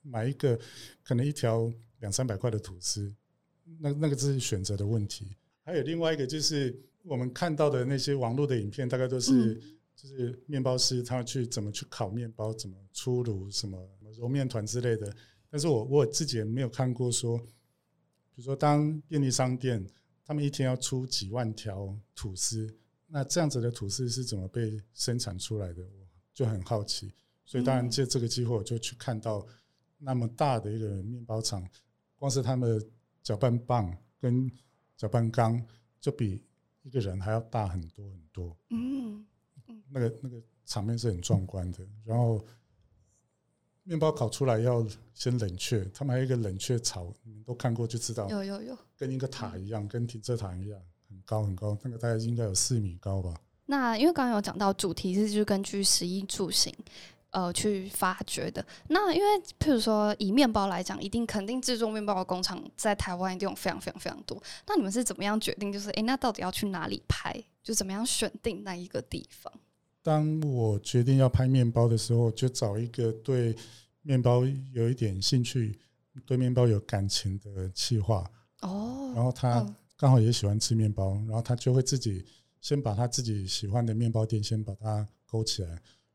[0.01, 0.59] 买一个
[1.03, 3.13] 可能一条两三百块的吐司。
[3.79, 5.35] 那那个是选择的问题。
[5.63, 9.55] 还有另外一个就是我们看到的那些网络的影片，大概都是
[9.93, 13.77] 就是面包师他去怎么去烤面包，怎么出炉，什么。
[14.13, 15.15] 揉面团之类的，
[15.49, 19.85] 但是我我自己也没有看过说，比如说当便利商店
[20.23, 22.75] 他们一天要出几万条吐司，
[23.07, 25.81] 那这样子的吐司是怎么被生产出来的？
[25.83, 27.13] 我就很好奇，
[27.45, 29.45] 所以当然借这个机会，我就去看到
[29.97, 31.67] 那么大的一个面包厂，
[32.15, 32.87] 光是他们的
[33.23, 34.51] 搅拌棒跟
[34.95, 35.59] 搅拌缸
[35.99, 36.43] 就比
[36.83, 38.57] 一个人还要大很多很多。
[38.69, 39.25] 嗯，
[39.89, 41.87] 那个那个场面是很壮观的。
[42.03, 42.45] 然后
[43.87, 48.77] 面包烤出来要先冷却，他们还有一个冷却槽，你们都看过就知道，有有有。
[48.97, 50.77] 跟一个塔一样，跟停车场一样，
[51.09, 53.33] 很高很高，那个大概应该有四米高吧。
[53.67, 56.73] 那因为刚刚有讲到主题是就是根据食衣住行，
[57.29, 58.65] 呃，去发掘的。
[58.89, 64.41] 那因为譬如说以面包来讲，一定肯定制作面包的工厂在台湾一定有非常非常非常多。
[64.67, 65.71] 那你们是怎么样决定？
[65.71, 67.41] 就是诶，那到底要去哪里拍？
[67.63, 69.53] 就怎么样选定那一个地方？
[70.07, 73.53] 当我决定要拍面包的时候，就找一个对
[74.03, 75.77] 面包有一点兴趣、
[76.25, 78.23] 对面包有感情的企划。
[78.61, 82.25] 哦，然后他嗯刚好也喜欢吃面包，然后他就会自己
[82.61, 85.71] 先把他自己喜欢的面包店先把它勾起来，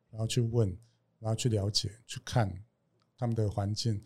[0.09, 0.75] 然后去问，
[1.19, 2.51] 然后去了解、去看
[3.19, 4.01] 他们的环境。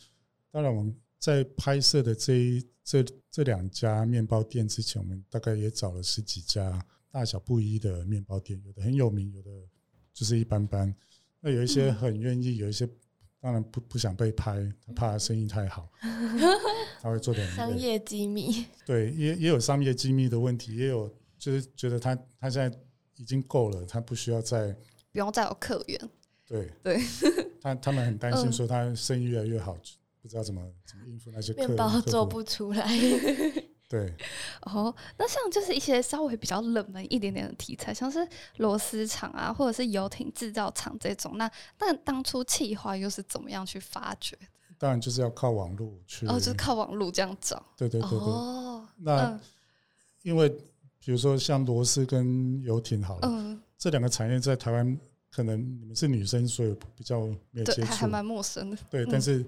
[0.50, 9.50] 当然，我们在拍摄的这一这这两家面包店之前，我们大概也找了十几家大小不一的面包店，有的很有名，有的
[10.16, 10.92] 就是一般般。
[11.40, 12.88] 那有一些很愿意，有一些
[13.38, 15.92] 当然不不想被拍，他怕生意太好，
[17.02, 17.46] 他会做点。
[17.54, 22.74] 商业机密，对，也也有商业机密的问题，也有就是觉得他他现在
[23.16, 24.72] 已经够了，他不需要再
[25.12, 26.10] 不用再有客源。
[26.48, 26.98] 对对，
[27.60, 29.76] 他他们很担心嗯说他生意越来越好，
[30.22, 32.88] 不知道怎么怎么应付那些客面包做不出来。
[33.88, 34.12] 对，
[34.62, 44.46] 哦，那像就是一些稍微比较冷门一点点的题材，像是螺丝厂啊，或者是游艇制造厂这种，那那当初企划又是怎么样去发掘的？
[44.78, 47.64] 当然就是要靠网络去，哦，就是靠网络这样找。
[47.76, 48.18] 对对对对。
[48.18, 49.40] 哦，那嗯
[50.22, 50.48] 因为
[50.98, 54.98] 比如说像螺丝跟游艇好了，嗯，这两个产业在台湾
[55.30, 57.20] 可能你们是女生，所以比较
[57.52, 58.76] 没有对，接触，还还蛮陌生的。
[58.90, 59.04] 对。
[59.04, 59.46] 嗯但是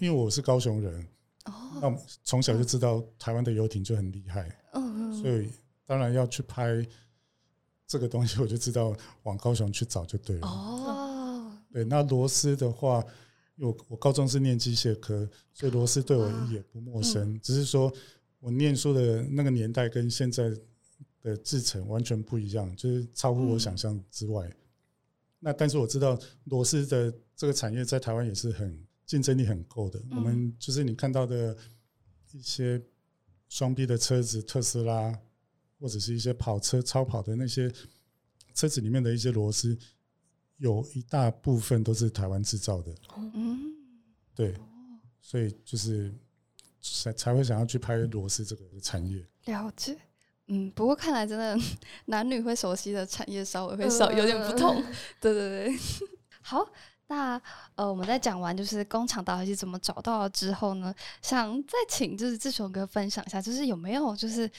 [0.00, 1.06] 因为我是高雄人，
[1.46, 4.48] 哦，那我从小就知道台湾的游艇就很厉害。
[4.72, 5.48] 嗯嗯，所以
[5.84, 6.86] 当然要去拍
[7.86, 10.46] 这个东西，我就知道往高雄去找就对了。
[10.46, 13.04] 哦，对，那螺丝的话，
[13.58, 17.40] 我我高中是念机械科，所以螺丝对我啊也不陌生。
[17.40, 17.92] 只是说
[18.40, 20.52] 我念书的那个年代跟现在
[21.22, 24.50] 的制程完全不一样，就是超乎我想象之外。
[25.38, 30.02] 那但是我知道螺丝的这个产业在台湾也是很竞争力很够的。
[30.10, 31.56] 我们就是你看到的
[32.32, 32.82] 一些
[33.48, 35.18] 双 B 的车子，特斯拉
[35.78, 37.72] 或者是一些跑车、超跑的那些
[38.54, 39.78] 车子里面的一些螺丝，
[40.56, 42.94] 有一大部分都是台湾制造的。
[43.16, 43.74] 嗯，
[44.34, 44.54] 对，
[45.20, 46.12] 所以就是
[46.80, 49.24] 才才会想要去拍螺丝这个产业。
[49.44, 49.96] 了解。
[50.48, 51.58] 嗯，不过看来真的
[52.06, 54.82] 男女会熟悉的产业稍微会少，有点不同。
[55.20, 55.78] 对对对，
[56.40, 56.64] 好，
[57.08, 57.40] 那
[57.76, 60.92] 呃，我们在讲完就是工厂到底是怎么找到的之后呢，
[61.22, 64.50] 想再请就是志雄哥分享一下，就是有没有就是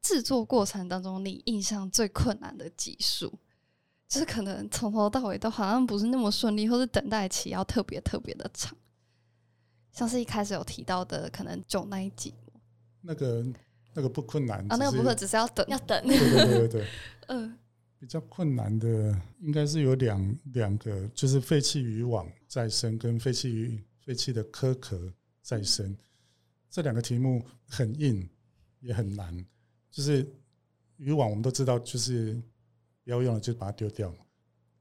[0.00, 3.32] 制作过程当中你印象最困难的技术，
[4.08, 8.72] 就是可能从头到尾都好像不是那么顺利，或是等待期要特别特别的长，
[9.90, 12.32] 像是一开始有提到的可能就那一集
[13.02, 13.44] 那个
[13.94, 16.00] 那个不困难啊，那个不会只是要等，要等。
[16.06, 16.86] 对对对对对。
[17.26, 17.58] 嗯
[18.00, 25.94] 比较困难的应该是有两两个，就是废弃渔网再生跟废弃渔废弃的壳壳再生
[26.70, 28.26] 这两个题目很硬
[28.80, 29.44] 也很难。
[29.90, 30.26] 就是
[30.96, 32.40] 渔网我们都知道，就是
[33.04, 34.18] 不要用了就把它丢掉嘛。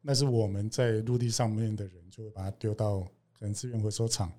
[0.05, 3.01] 但是我们在陆地上面的人就会把它丢到
[3.37, 4.31] 可能资源回收厂，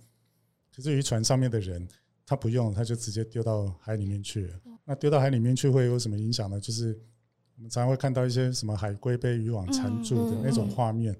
[0.74, 1.86] 可是渔船上面的人
[2.24, 4.50] 他不用，他就直接丢到海里面去。
[4.86, 6.58] 那丢到海里面去会有什么影响呢？
[6.58, 6.98] 就是
[7.60, 11.14] 我们常常会看到一些什么海龟被渔网缠住的那种嗯画面，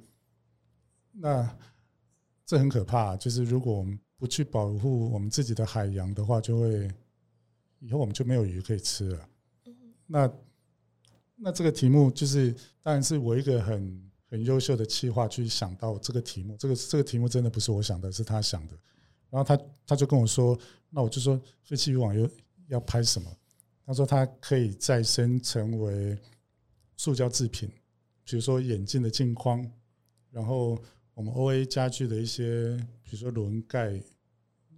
[1.12, 1.54] 那
[2.46, 3.14] 这很可怕。
[3.14, 6.90] 就是如果我们不去保护我们自己的海洋的话，就会
[7.78, 9.28] 以后我们就没有鱼可以吃了。
[10.06, 10.32] 那
[11.36, 16.56] 那这个题目就是，当然是我一个很很优秀的企划去想到这个题目。
[16.56, 18.74] 这个这个题目真的不是我想的，是他想的。
[19.28, 22.26] 然后他他就跟我说，那我就说废弃渔网又
[22.68, 23.30] 要拍什么？
[23.84, 26.16] 他说它可以再生成为
[26.96, 27.68] 塑胶制品，
[28.24, 29.68] 比如说眼镜的镜框，
[30.30, 30.78] 然后
[31.14, 34.00] 我们 O A 家具的一些，比如说轮盖、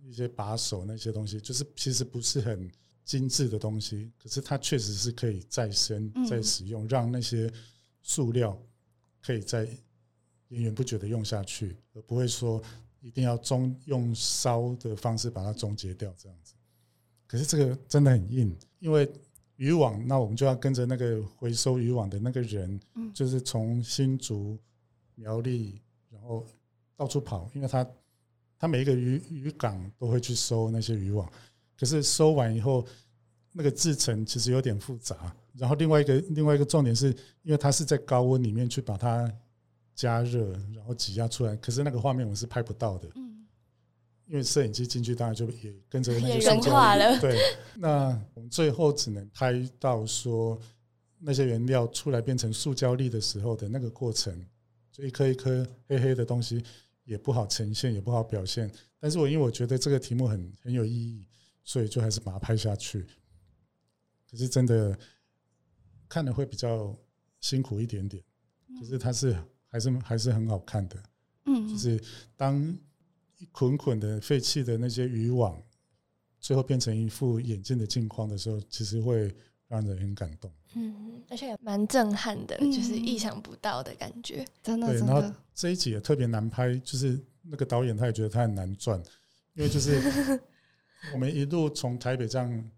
[0.05, 2.71] 一些把手那些东西，就是其实不是很
[3.05, 7.53] 精致的东西，可是它确实是可以再生嗯、再使用，让那些
[8.03, 8.59] 塑料
[9.21, 9.65] 可以再
[10.49, 12.63] 源源不绝的用下去，而不会说
[13.01, 16.55] 一定要终用烧的方式把它终结掉这样子。
[17.33, 19.11] 可是这个真的很硬，因为
[19.57, 24.59] 渔网，那我们就要跟着那个回收渔网的那个人，嗯就是从新竹、
[25.15, 26.45] 苗栗，然后
[26.95, 27.89] 到处跑，因为他
[28.59, 31.27] 他每一个渔渔港都会去收那些渔网，
[31.75, 32.85] 可是收完以后，
[33.53, 35.35] 那个制成其实有点复杂。
[35.55, 37.09] 然后另外一个另外一个重点是，
[37.41, 39.27] 因为它是在高温里面去把它
[39.95, 43.09] 加热，然后挤压出来，可是那个画面我是拍不到的。
[43.15, 43.32] 嗯，
[44.27, 47.39] 因为摄影机进去，当然就也跟着那也些融化了对，
[47.77, 50.59] 那我们最后只能拍到说
[51.19, 54.35] 那些原料出来变成塑胶粒的时候的那个过程，
[54.91, 56.63] 就一颗一颗黑黑的东西
[57.05, 58.71] 也不好呈现，也不好表现。
[58.99, 61.27] 但是我因为我觉得这个题目很很有意义，
[61.65, 63.05] 所以就还是把它拍下去。
[64.31, 64.99] 可是真的
[66.09, 66.97] 看的会比较
[67.41, 68.23] 辛苦一点点，
[68.79, 70.97] 可是它是还是还是很好看的。
[71.47, 72.01] 嗯，就是
[72.37, 72.77] 当一
[73.51, 75.61] 捆捆的废弃的那些渔网，
[76.39, 79.35] 最后变成一副眼镜的镜框的时候，其实会
[79.69, 80.51] 让人很感动。
[80.75, 84.45] 嗯，而且也蛮震撼的，嗯就是意想不到的感觉。
[84.63, 88.99] 真的真然后的，这一集也特别难拍，就是那个导演他也觉得他很难赚，
[89.55, 90.41] 因为就是
[91.13, 92.71] 我们一路从台北这样，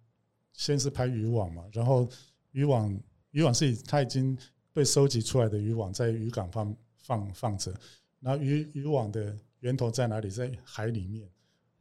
[0.53, 2.09] 先是拍渔网嘛，然后
[2.53, 3.01] 渔网
[3.31, 4.37] 渔网是以它已经
[4.73, 7.73] 被收集出来的渔网在渔港放放放着，
[8.19, 10.29] 然后渔渔网的源头在哪里？
[10.29, 11.27] 在海里面，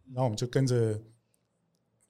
[0.06, 0.98] 然后我们就跟着，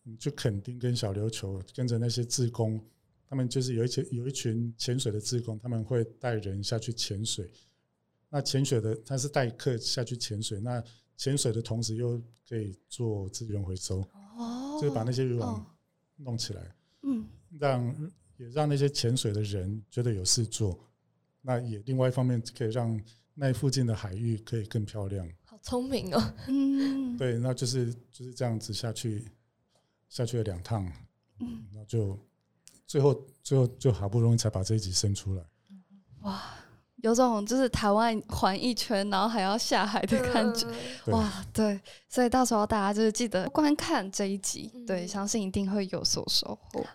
[0.05, 2.79] 嗯就垦丁跟小琉球，跟着那些志工，
[3.27, 7.51] 他们就是有一群有一群潜水的志工，他们会带人下去潜水。
[8.29, 10.81] 那潜水的他是带客下去潜水，那
[11.17, 14.01] 潜水的同时又可以做资源回收，
[14.37, 15.65] 哦，就是把那些渔网哦
[16.17, 20.79] 弄起来，嗯让也让那些潜水的人觉得有事做。
[21.41, 23.01] 那也另外一方面可以让
[23.33, 25.27] 那附近的海域可以更漂亮。
[25.65, 26.33] 好聪明哦！
[26.47, 29.25] 嗯，对，那就是就是这样子下去，
[30.09, 30.85] 下去了两趟，
[31.39, 32.19] 嗯，然后就
[32.85, 35.43] 最后最后就好不容易才把这一集生出来。
[36.21, 36.41] 哇，
[36.97, 40.67] 有种就是台湾环一圈，然后还要下海的感觉。
[41.05, 46.85] 嗯哇，对，所以到时候大家就是记得观看这一集，对，嗯相信一定会有所收获。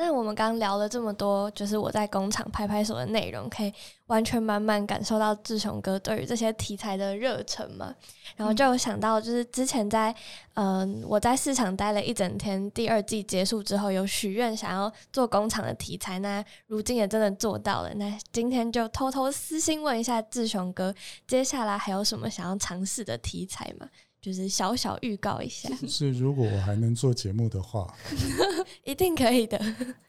[0.00, 3.74] 那我们刚刚聊了这么多，就是我在工厂拍拍手的内容，可以
[4.06, 7.92] 完全满满感受到志雄哥对于这些题材的热忱嘛。
[8.36, 10.14] 然后就有想到，就是之前在
[10.54, 17.92] 嗯、我在市场待了一整天，第二季结束之后，有许愿想要做工厂的题材，那如今也真的做到了。
[17.94, 20.94] 那今天就偷偷私信问一下志雄哥，
[21.26, 23.88] 接下来还有什么想要尝试的题材吗？
[24.28, 27.90] 就是小小预告一下，是如果我还能做节目的话，
[28.84, 29.56] 一定可以的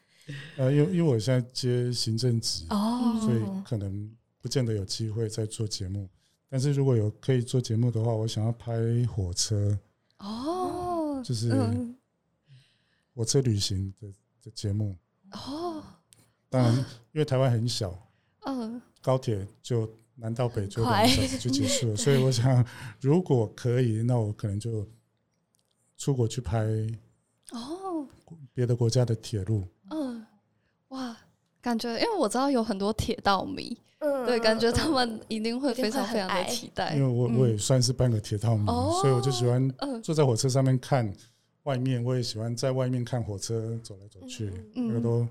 [0.58, 3.18] 呃，因为因为我现在接行政职，哦。
[3.22, 6.06] 所以可能不见得有机会再做节目。
[6.50, 9.78] 但是如果有可以做节目的话，我想要拍火车，
[10.18, 11.96] 哦，就是嗯，
[13.14, 14.06] 火车旅行的
[14.44, 14.94] 的节目。
[15.32, 15.82] 哦，
[16.50, 16.76] 当然，
[17.12, 17.98] 因为台湾很小，
[18.44, 22.64] 嗯，高铁就南到北就两个小时就结束了，所以我想，
[23.00, 24.86] 如果可以，那我可能就
[25.96, 26.58] 出国去拍
[27.52, 28.06] 哦，
[28.52, 29.66] 别的国家的铁路。
[29.90, 30.24] 嗯，
[30.88, 31.16] 哇，
[31.60, 34.92] 感觉因为我知道有很多铁道迷，嗯对，感觉他嗯。
[34.92, 37.38] 们一定会非常非常的期待，因为我嗯。
[37.38, 38.98] 我也算是半个铁道迷，哦。
[39.00, 40.02] 所以我就喜欢嗯。
[40.02, 41.12] 坐在火车上面看
[41.64, 44.88] 外面，我也喜欢在外面看火车走来走去，嗯。
[44.88, 45.26] 那个都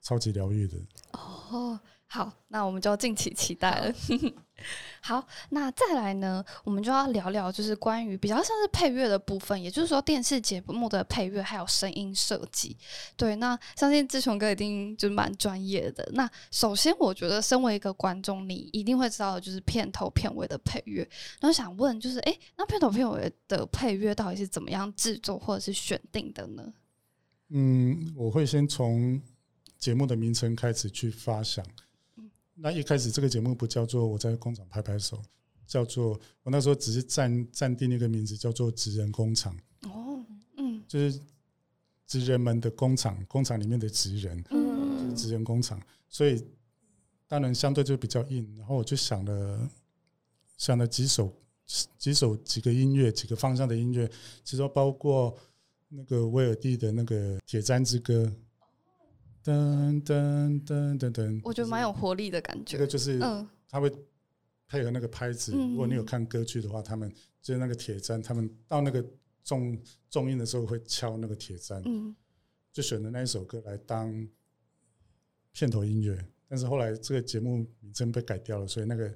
[0.00, 0.76] 超级疗愈的。
[1.12, 1.78] 哦，
[2.10, 3.94] 好，那我们就敬请期待了。
[5.02, 12.74] 好， 那再来呢，我们就要聊聊，就是关于比较像是配乐的部分，也就是说电视节目的配乐还有声音设计。
[13.14, 16.08] 对，那相信志雄哥一定就是蛮专业的。
[16.14, 21.06] 那首先，我觉得身为一个观众，你一定会知道的就是片头片尾的配乐。
[21.40, 26.72] 然后想问，就是诶，那片头片尾的配乐到底是怎么样制作或者是选定的呢？
[27.50, 29.20] 嗯，我会先从
[29.78, 31.62] 节目的名称开始去发想。
[32.60, 35.22] 那一开始这个节目不叫做我在工厂拍拍手，
[35.66, 40.24] 叫做我那时候只是暂暂定一个名字叫做职人工厂，哦，
[40.56, 41.20] 嗯就是
[42.06, 46.44] 职人们的工厂，工厂里面的职人，嗯职人工厂，所以
[47.28, 48.52] 当然相对就比较硬。
[48.56, 49.70] 然后我就想了
[50.56, 51.32] 想了几首
[51.96, 54.10] 几首几个音乐，几个方向的音乐，
[54.42, 55.36] 其中包括
[55.88, 58.24] 那个威尔第的那个《铁砧之歌》，
[59.48, 62.86] 噔噔噔噔噔，我觉得蛮有活力的感觉这个。
[62.86, 63.90] 就是嗯他会
[64.66, 65.52] 配合那个拍子。
[65.54, 69.04] 嗯如果你有看歌剧的话，他们就是那个铁砧，他们到那个
[69.42, 69.78] 重
[70.10, 72.14] 重音的时候会敲那个铁砧，嗯
[72.72, 74.28] 就选了那一首歌来当
[75.52, 76.22] 片头音乐。
[76.46, 79.14] 但是后来这个节目名称被改掉了，所以那个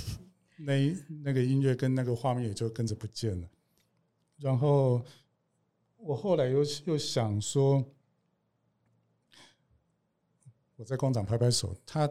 [0.56, 3.48] 那那个音乐跟那个画面也就跟着不见了。
[4.38, 5.02] 然后
[5.98, 7.84] 我后来又又想说，
[10.80, 12.10] 我在工厂拍拍手，他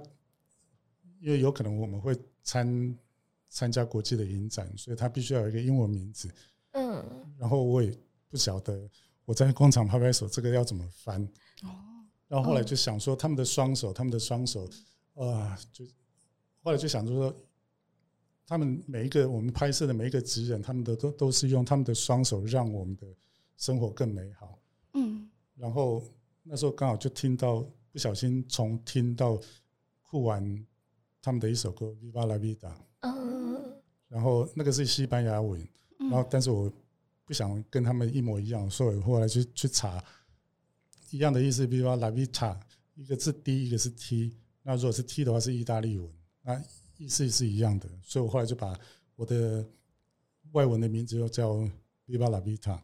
[1.20, 2.96] 因为有可能我们会参
[3.50, 6.32] 参加国际的影展，所以他必须要有一个英文名字。
[6.74, 7.04] 嗯，
[7.36, 7.92] 然后我也
[8.30, 8.88] 不晓得
[9.26, 11.20] 我在工厂拍拍手这个要怎么翻。
[11.64, 14.70] 哦，然后后来就想说他们的双手，他们的双手，
[15.16, 15.84] 啊，就
[16.62, 17.36] 后来就想说，
[18.46, 23.08] 他们每一个我们拍摄的每一个职人，他们的都都是用他们的双手让我们的
[23.58, 24.60] 生活更美好。
[24.94, 26.04] 嗯然后
[26.44, 29.40] 那时候刚好就听到，不小心从听到
[30.02, 30.66] 酷玩
[31.22, 32.58] 他们的一首歌《Viva la Vida》，
[33.02, 35.68] 嗯，然后那个是西班牙文，
[35.98, 36.72] 然后但是我
[37.26, 40.04] 不想跟他们一模一样，所以我后来就去查
[41.12, 42.60] 一样的意思，Viva la Vida，
[42.96, 46.12] 一个是 D，一个是 T，那如果是 T 的话是意大利文，
[46.44, 46.62] 那
[46.98, 48.78] 意思是一样的，所以我后来就把
[49.16, 49.66] 我的
[50.52, 51.56] 外文的名字又叫
[52.08, 52.80] Viva la Vida。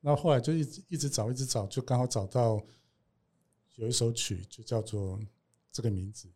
[0.00, 2.62] 那后来就一直一直找，一直找，就刚好找到
[3.76, 5.18] 有一首曲，就叫做
[5.72, 6.28] 这个名字，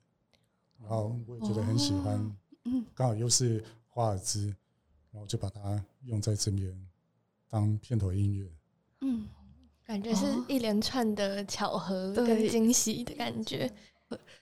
[0.81, 2.15] 然后我也觉得很喜欢，
[2.65, 4.47] 嗯刚好又是华尔兹，
[5.11, 6.89] 然后就把它用在这边
[7.49, 8.51] 当片头音乐。
[9.01, 9.27] 嗯，
[9.85, 13.73] 感觉是一连串的巧合跟惊喜的感觉。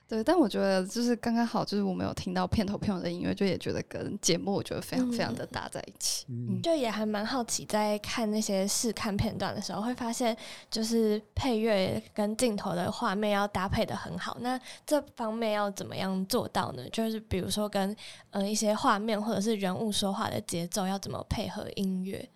[0.08, 6.24] 对，但我觉得就是刚刚好，就是我没有听到片头片尾的音乐，就也觉得跟节目我觉得非常非常的搭在一起。
[6.28, 10.36] 嗯，就也还蛮好奇，在看那些试看片段的时候，会发现
[10.70, 14.38] 就是配乐跟镜头的画面要搭配的很好。
[14.40, 14.56] 那
[14.86, 16.88] 这方面要怎么样做到呢？
[16.90, 17.94] 就是比如说跟
[18.30, 22.30] 呃一些画面或者是人物说话的节奏要怎么配合音乐？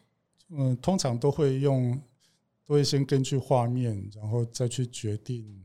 [0.49, 1.93] 嗯，通常都会用，
[2.67, 5.65] 都会先根据画面，然后再去决定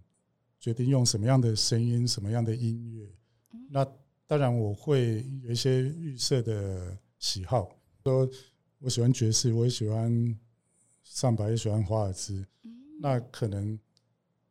[0.65, 3.07] 决定用什么样的声音、什么样的音乐。
[3.69, 3.85] 那
[4.25, 7.69] 当然，我会有一些预设的喜好，
[8.03, 8.27] 说
[8.79, 10.35] 我喜欢爵士，我也喜欢
[11.03, 12.43] 上白，也喜欢华尔兹。
[12.99, 13.77] 那可能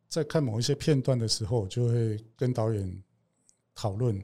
[0.07, 3.03] 在看某一些片段的时候，我就会跟导演
[3.73, 4.17] 讨论，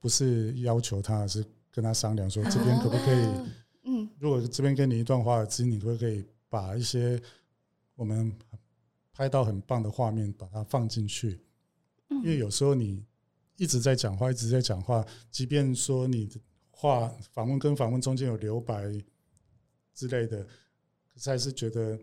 [0.00, 3.24] 不是要求他，而是跟他商量说这边可不可以。
[3.24, 3.46] 啊
[3.84, 7.22] 嗯如果这边给你一段华尔兹，你可不可以把一些
[7.94, 8.36] 我们
[9.16, 11.40] 拍到很棒的画面把它放进去？
[12.08, 13.02] 嗯因为有时候你
[13.56, 16.38] 一直在讲话，一直在讲话，即便说你的
[16.70, 18.84] 话访问跟访问中间有留白
[19.94, 21.98] 之类的，可是还是觉得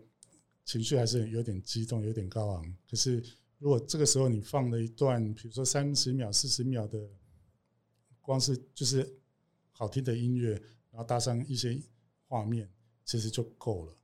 [0.64, 2.76] 情绪还是有点激动，有点高昂。
[2.90, 3.22] 可是
[3.58, 6.98] 如果这个时候你放了一段，比如说三十秒、四十秒的，
[8.20, 9.08] 光是就是
[9.70, 10.50] 好听的音乐，
[10.90, 11.80] 然后搭上一些
[12.26, 12.68] 画面，
[13.04, 13.96] 其实就够了。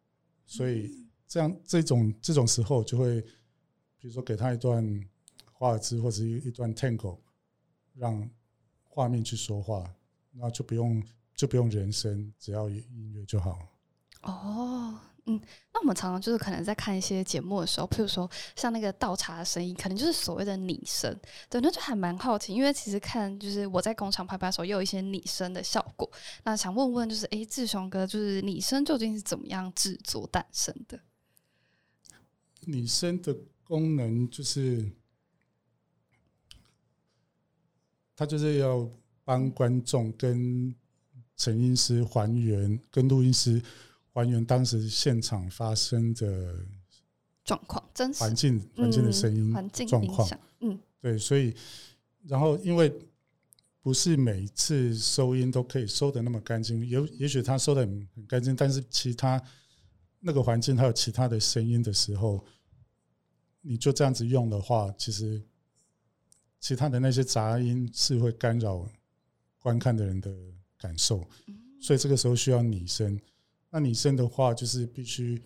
[0.46, 3.20] 所以这样这种这种时候，就会
[3.97, 4.85] 比如说给他一段
[5.53, 7.16] 华尔兹或者一一段 tango，
[7.95, 8.28] 让
[8.83, 9.89] 画面去说话，
[10.33, 11.01] 那就不用
[11.37, 13.57] 就不用人声，只要音乐就好。
[14.22, 15.41] 哦，嗯，
[15.72, 21.16] 那我们常常就是可能在看一些节目的时候，譬如说像那个倒茶的声音，可能就是所谓的拟声，
[21.49, 26.11] 对，那就还蛮好奇，因为其实看就是我在工厂拍拍的时候，也有一些拟声的效果。
[26.43, 30.99] 那想问问，就是诶，志雄哥，就是拟声究竟是怎么样制作诞生的？
[32.62, 34.90] 拟声的功能就是，
[38.16, 38.88] 它就是要
[39.24, 40.74] 帮观众跟
[41.36, 43.62] 成音师还原，跟录音师
[44.12, 46.64] 还原当时现场发生的
[47.44, 50.28] 状况真实环境环境的声音嗯环境状况。
[50.61, 51.54] 嗯对，所以
[52.26, 52.92] 然后因为
[53.80, 59.42] 不是每次收音都可以收的那么干净，也也许他收的很很干净，但是其他
[60.20, 62.44] 那个环境还有其他的声音的时候，
[63.62, 65.42] 你就这样子用的话，其实
[66.60, 68.86] 其他的那些杂音是会干扰
[69.58, 70.32] 观看的人的
[70.78, 71.26] 感受，
[71.80, 73.18] 所以这个时候需要拟声。
[73.70, 75.42] 那拟声的话，就是必须。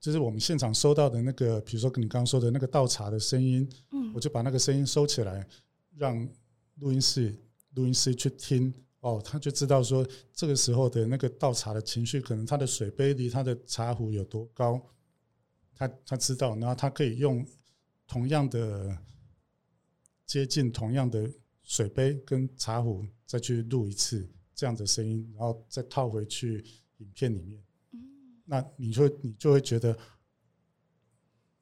[0.00, 5.44] 就是我们现场收到的那个，比如说你刚刚说的那个倒茶的声音，嗯我就把那个声音收起来，
[5.96, 6.16] 让
[6.76, 7.34] 录音室
[7.74, 14.80] 录音师去听，哦，他就知道说这个时候的那个倒茶的情绪，可能他的水杯离他的茶壶有多高，
[15.74, 17.46] 他他知道，然后他可以用
[18.06, 18.98] 同样的
[20.26, 21.30] 接近同样的
[21.62, 26.64] 水杯跟茶壶再去录一次这样的声音，然后再套回去
[26.98, 27.62] 影片里面。
[27.92, 28.00] 嗯
[28.50, 29.96] 那你就你就会觉得，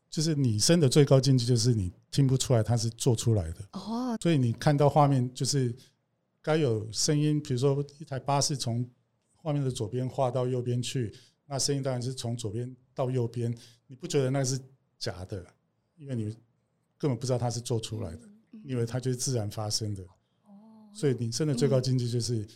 [0.09, 5.74] 就是你声的最高境界就是你听不出来它是做出来的，哦，所以你看到画面就是
[6.47, 8.88] 该有声音，比如说一台巴士从
[9.34, 11.12] 画面的左边画到右边去，
[11.44, 13.53] 那声音当然是从左边到右边，
[13.88, 14.57] 你不觉得那是
[14.97, 15.44] 假的，
[15.97, 16.26] 因为你
[16.97, 18.20] 根本不知道它是做出来的，
[18.62, 20.05] 因为它就是自然发生的。
[20.94, 22.47] 所以拟声的最高境界就是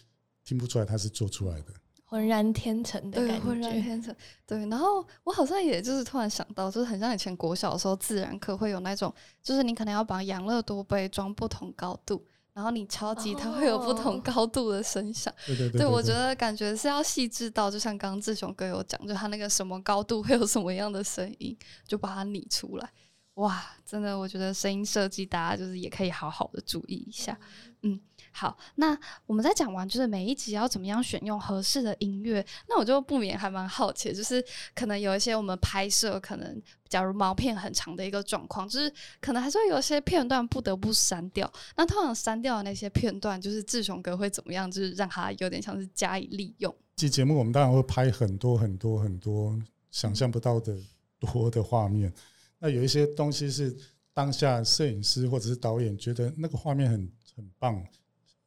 [0.44, 1.74] 听不出来它是做出来的。
[2.04, 3.82] 浑然天成的对，感浑然觉。
[3.82, 4.14] 天成。
[4.46, 9.12] 对，然后我好像也就是突然想到，就是很像以前国小的时候，自然课会有那种，
[9.42, 15.32] 就是你可能要把养乐多杯装不同高度，然后你敲击它会有不同哦高度的声响。
[15.46, 22.90] 对对对对，我觉得感觉是要细致到，就像刚刚志雄哥有讲，就他那个什么高度会有什么样的声音，就把它拟出来。
[23.34, 27.38] 哇，真的，我觉得声音设计大家就是也可以好好的注意一下。
[27.82, 27.98] 嗯，
[28.32, 34.42] 好，那我们在讲完就是每一集要怎么样选用合适的音乐，那我就不免还蛮好奇，就是
[34.74, 41.50] 可能有一些我们拍摄，可能假如毛片很长的一个状况，就是可能还是会有一些片段不得不删掉。
[41.76, 46.74] 那通常删掉的那些片段，就是志雄哥会怎么样，就是让他有点像是加以利用。
[46.96, 49.58] 这节目我们当然会拍很多很多很多
[49.90, 50.76] 想象不到的
[51.18, 52.12] 多的画面。
[52.58, 53.74] 那有一些东西是
[54.12, 57.82] 当下摄影师或者是导演觉得那个画面很很棒，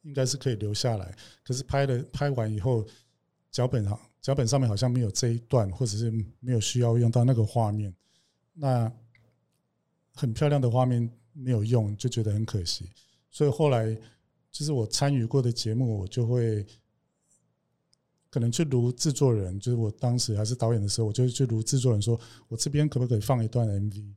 [0.04, 1.14] 应该是可以留下来。
[1.42, 2.86] 可是拍了拍完以后，
[3.50, 7.94] 脚本上脚本上面好像没有这一段，或者是没有需要用到那个画面，
[8.54, 8.90] 那
[10.14, 12.88] 很漂亮的画面没有用，就觉得很可惜。
[13.30, 13.92] 所以后来
[14.50, 16.64] 就是我参与过的节目，我就会。
[18.30, 24.12] 可能去如制作人，就是我当时还是导演的时候，我就去如制作人说，我这边可不可以放一段 MV？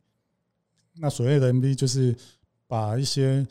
[0.93, 2.17] 那所谓的 MV 就是
[2.65, 3.45] 把一些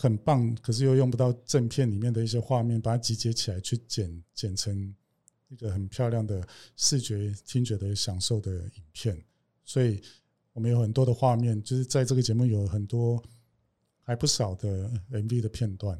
[0.00, 4.94] 很棒，可是又用不到正片里面的一些画面，把它集结起来，去剪剪成
[5.48, 6.42] 一个很漂亮的
[6.74, 9.22] 视觉、听觉的享受的影片。
[9.62, 10.00] 所以
[10.54, 13.22] 我们有很多的画面，就是在这个节目有很多
[14.02, 15.98] 还不少的 MV 的片段，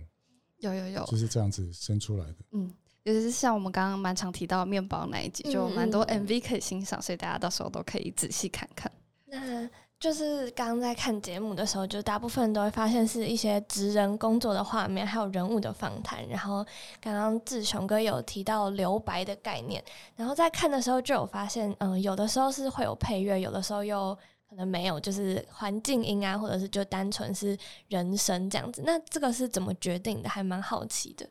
[0.61, 2.37] 有有有，就是这样子生出来的。
[2.53, 2.73] 嗯，
[3.03, 8.91] 尤其是像我们刚刚蛮常提到的面包那一集，就蛮多 MV 可以欣赏，所以大家到时候都可以仔细看看。
[9.27, 9.69] 那
[10.01, 16.27] 就是刚刚在看节目的时候，就大部分都会发现是一些职人工作的画面，还有人物的访谈。
[16.27, 16.65] 然后
[17.03, 19.85] 刚刚志雄哥有提到留白的概念，
[20.17, 24.17] 然后在看的时候就有发现，嗯、有的时候是会有配乐，有的时候又
[24.49, 27.55] 可能没有，就是环境音啊，或者是就单纯是
[27.89, 28.83] 人声这样子。
[28.83, 30.31] 那这个是怎么决定的？
[30.31, 31.29] 还蛮好奇的。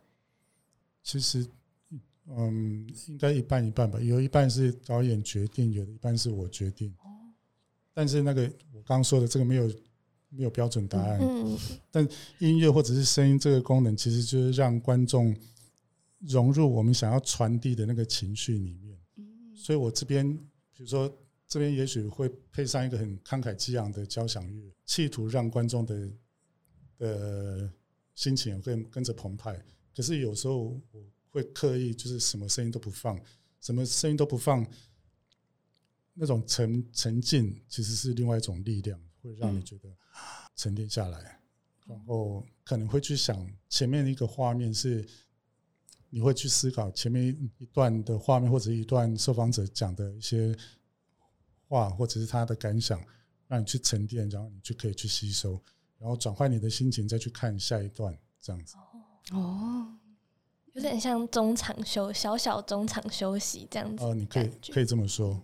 [1.01, 1.43] 其实，
[2.27, 3.99] 嗯，应该一半一半吧。
[3.99, 6.93] 有一半是导演决定，有一半是我决定。
[7.99, 9.67] 但是那个我刚刚说的这个没有
[10.29, 11.19] 没有标准答案。
[11.21, 15.35] 嗯音乐或者是声音这个功能，其实就是让观众
[16.19, 18.97] 融入我们想要传递的那个情绪里面。
[19.17, 20.33] 嗯所以我这边，
[20.73, 21.13] 比如说
[21.45, 26.09] 这边也许会配上一个很慷慨激昂的交响乐，企图让观众的
[26.97, 27.69] 的
[28.15, 29.61] 心情会跟着澎湃。
[29.93, 33.19] 可是有时候我会刻意就是什么声音都不放，
[33.59, 34.65] 什么声音都不放，
[36.19, 39.89] 那种沉沉浸其实是另外一种力量，会让你觉得
[40.55, 41.39] 沉淀下来，
[41.87, 45.07] 然后可能会去想前面一个画面是。
[46.11, 47.27] 你会去思考前面
[47.59, 50.57] 一段的画面，或者一段受访者讲的一些
[51.67, 52.99] 话，或者是他的感想，
[53.47, 55.61] 让你去沉淀，然后你就可以去吸收，
[55.99, 58.75] 然后转换你的心情，再去看下一段，这样子。
[59.33, 59.99] 哦，
[60.73, 64.03] 有点像中场休小小中场休息这样子。
[64.03, 65.39] 哦，你可以可以这么说。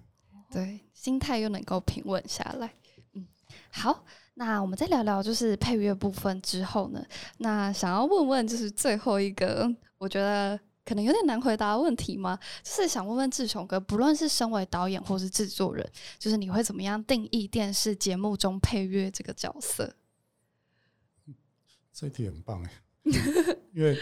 [0.51, 2.73] 对，心态又能够平稳下来。
[3.13, 3.27] 嗯，
[3.71, 7.05] 好，那我们再聊聊就是配乐部分之后呢，
[7.37, 12.39] 那想要问问就是最后一个，我觉得可能有点难回答的问题吗？
[12.63, 19.95] 就是想问问志雄哥，不论是身为导演或是制作人，就是你会怎么样定义电视节目中配乐这个角色？
[21.91, 22.71] 这一题很棒哎，
[23.73, 23.97] 因为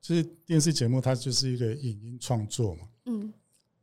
[0.00, 2.88] 就是电视节目它就是一个影音创作嘛。
[3.04, 3.32] 嗯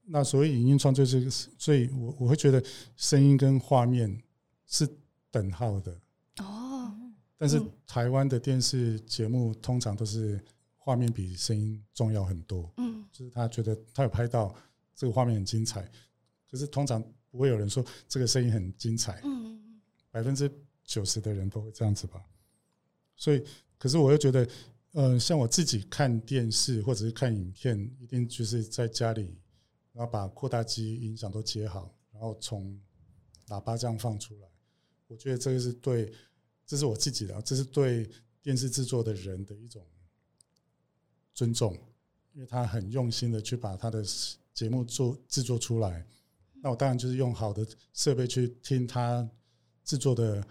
[0.07, 2.63] 那所谓影音创作这个，所以我我会觉得
[2.95, 4.21] 声音跟画面
[4.65, 4.87] 是
[5.31, 5.99] 等号的。
[6.39, 6.95] 哦，
[7.37, 7.71] 但是嗯。
[7.87, 10.43] 台湾的电视节目通常都是
[10.77, 13.05] 画面比声音重要很多，嗯。
[13.11, 14.53] 就是他觉得他有拍到
[14.93, 15.89] 这个画面很精彩，
[16.49, 17.01] 可是通常
[17.31, 19.79] 不会有人说这个声音很精彩，嗯
[20.11, 20.51] 百分之
[20.83, 22.21] 九十的人都会这样子吧。
[23.15, 23.41] 所以，
[23.77, 24.47] 可是我又觉得，
[24.91, 29.37] 呃，像我自己看电视或者是看影片，一定就是在家里，
[29.95, 32.77] 然后把扩大机音响都接好，然后从
[33.47, 34.47] 喇叭这样放出来。
[35.07, 36.13] 我觉得这个是对，
[36.65, 38.09] 这是我自己的，这是对
[38.41, 39.81] 电视制作的人的一种
[41.33, 41.73] 尊重，
[42.33, 44.03] 因为他很用心的去把他的
[44.53, 46.05] 节目做制作出来。
[46.61, 49.25] 那我当然就是用好的设备去听他
[49.85, 50.45] 制作的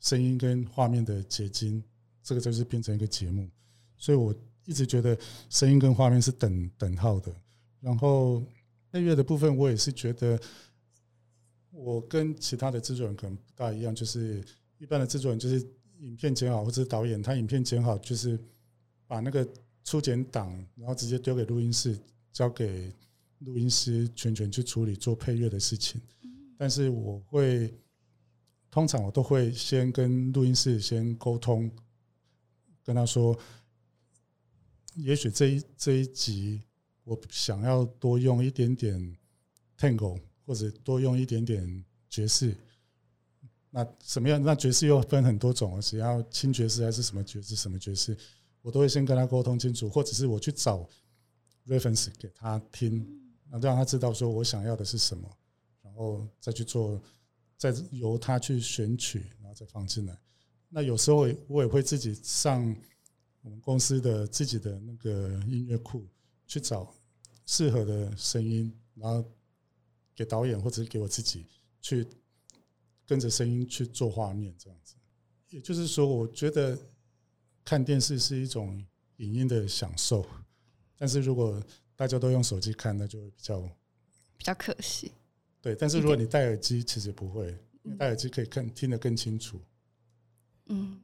[0.00, 1.82] 声音跟画面的结晶，
[2.22, 3.48] 这个就是变成一个节目。
[3.96, 4.34] 所以我
[4.66, 5.16] 一直觉得
[5.48, 7.34] 声音跟画面是等等号的。
[7.80, 8.42] 然后
[8.94, 10.40] 配乐的部分，我也是觉得
[11.72, 14.40] 我跟其他的制作人可能不大一样，就是
[14.78, 15.58] 一般的制作人就是
[15.98, 18.38] 影片剪好，或者导演他影片剪好，就是
[19.08, 19.44] 把那个
[19.82, 21.98] 初剪档，然后直接丢给录音室，
[22.30, 22.94] 交给
[23.40, 26.00] 录音师全权去处理做配乐的事情。
[26.56, 27.74] 但是我会
[28.70, 31.68] 通常我都会先跟录音室先沟通，
[32.84, 33.36] 跟他说，
[34.94, 36.62] 也许这一这一集
[37.04, 39.16] 我想要多用一点点
[39.78, 42.56] Tango，或者多用一点点爵士。
[43.70, 44.42] 那什么样？
[44.42, 47.56] 那爵士又分很多种，是要轻爵士还是什么爵士？
[47.56, 48.16] 什么爵士？
[48.62, 50.88] 我都会先跟他沟通清楚，或者是我去找
[51.66, 53.04] reference 给他听，
[53.50, 55.28] 那让他知道说我想要的是什么，
[55.82, 57.02] 然后再去做，
[57.58, 60.16] 再由他去选取，然后再放进来。
[60.68, 62.74] 那有时候我也会自己上
[63.42, 66.06] 我们公司的自己的那个音乐库
[66.46, 66.94] 去找
[67.46, 69.24] 适合的声音，然后
[70.14, 71.46] 给导演或者是给我自己
[71.80, 72.06] 去。
[73.06, 74.94] 跟着声音去做画面，这样子，
[75.50, 76.74] 也就是说，我觉得
[77.62, 78.82] 看电视是一种
[79.18, 80.26] 影音的享受，
[80.96, 81.62] 但是如果
[81.94, 83.60] 大家都用手机看，那就会比较
[84.38, 85.12] 比较可惜。
[85.60, 87.54] 对，但是如果你戴耳机，其实不会，
[87.98, 89.60] 戴耳机可以看听得更清楚。
[90.68, 90.98] 嗯。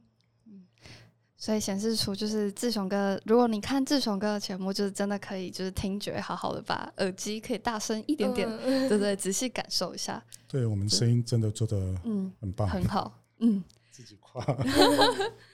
[1.43, 8.47] 所以显示出就是志雄哥，如果你看志雄哥的节目，就是真的可以，就是听觉好好的，把耳机可以大声一点点，
[8.87, 10.23] 对对，仔细感受一下。
[10.47, 12.31] 对我们声音真的做的嗯。
[12.39, 14.45] 很棒，很好，嗯， 自己夸。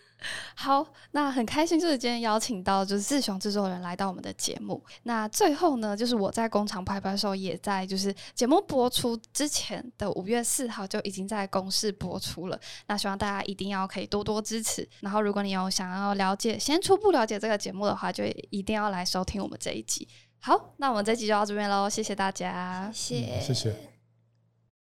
[0.55, 4.83] 好，那很开心，就是今天邀请到就是志雄制作人来到我们的节目。
[5.03, 12.59] 那最后呢，就是我在工厂拍拍的时候，也在就是节目播出之前的五月四号就已经在公示播出了。
[12.87, 14.87] 那希望大家一定要可以多多支持。
[15.01, 20.07] 然后，如果你有想要了解，先初步了解这个节目的话，就一定要来收听我们这一集。
[20.39, 23.96] 好，那我们这集就到这边喽，谢谢大家，谢谢谢。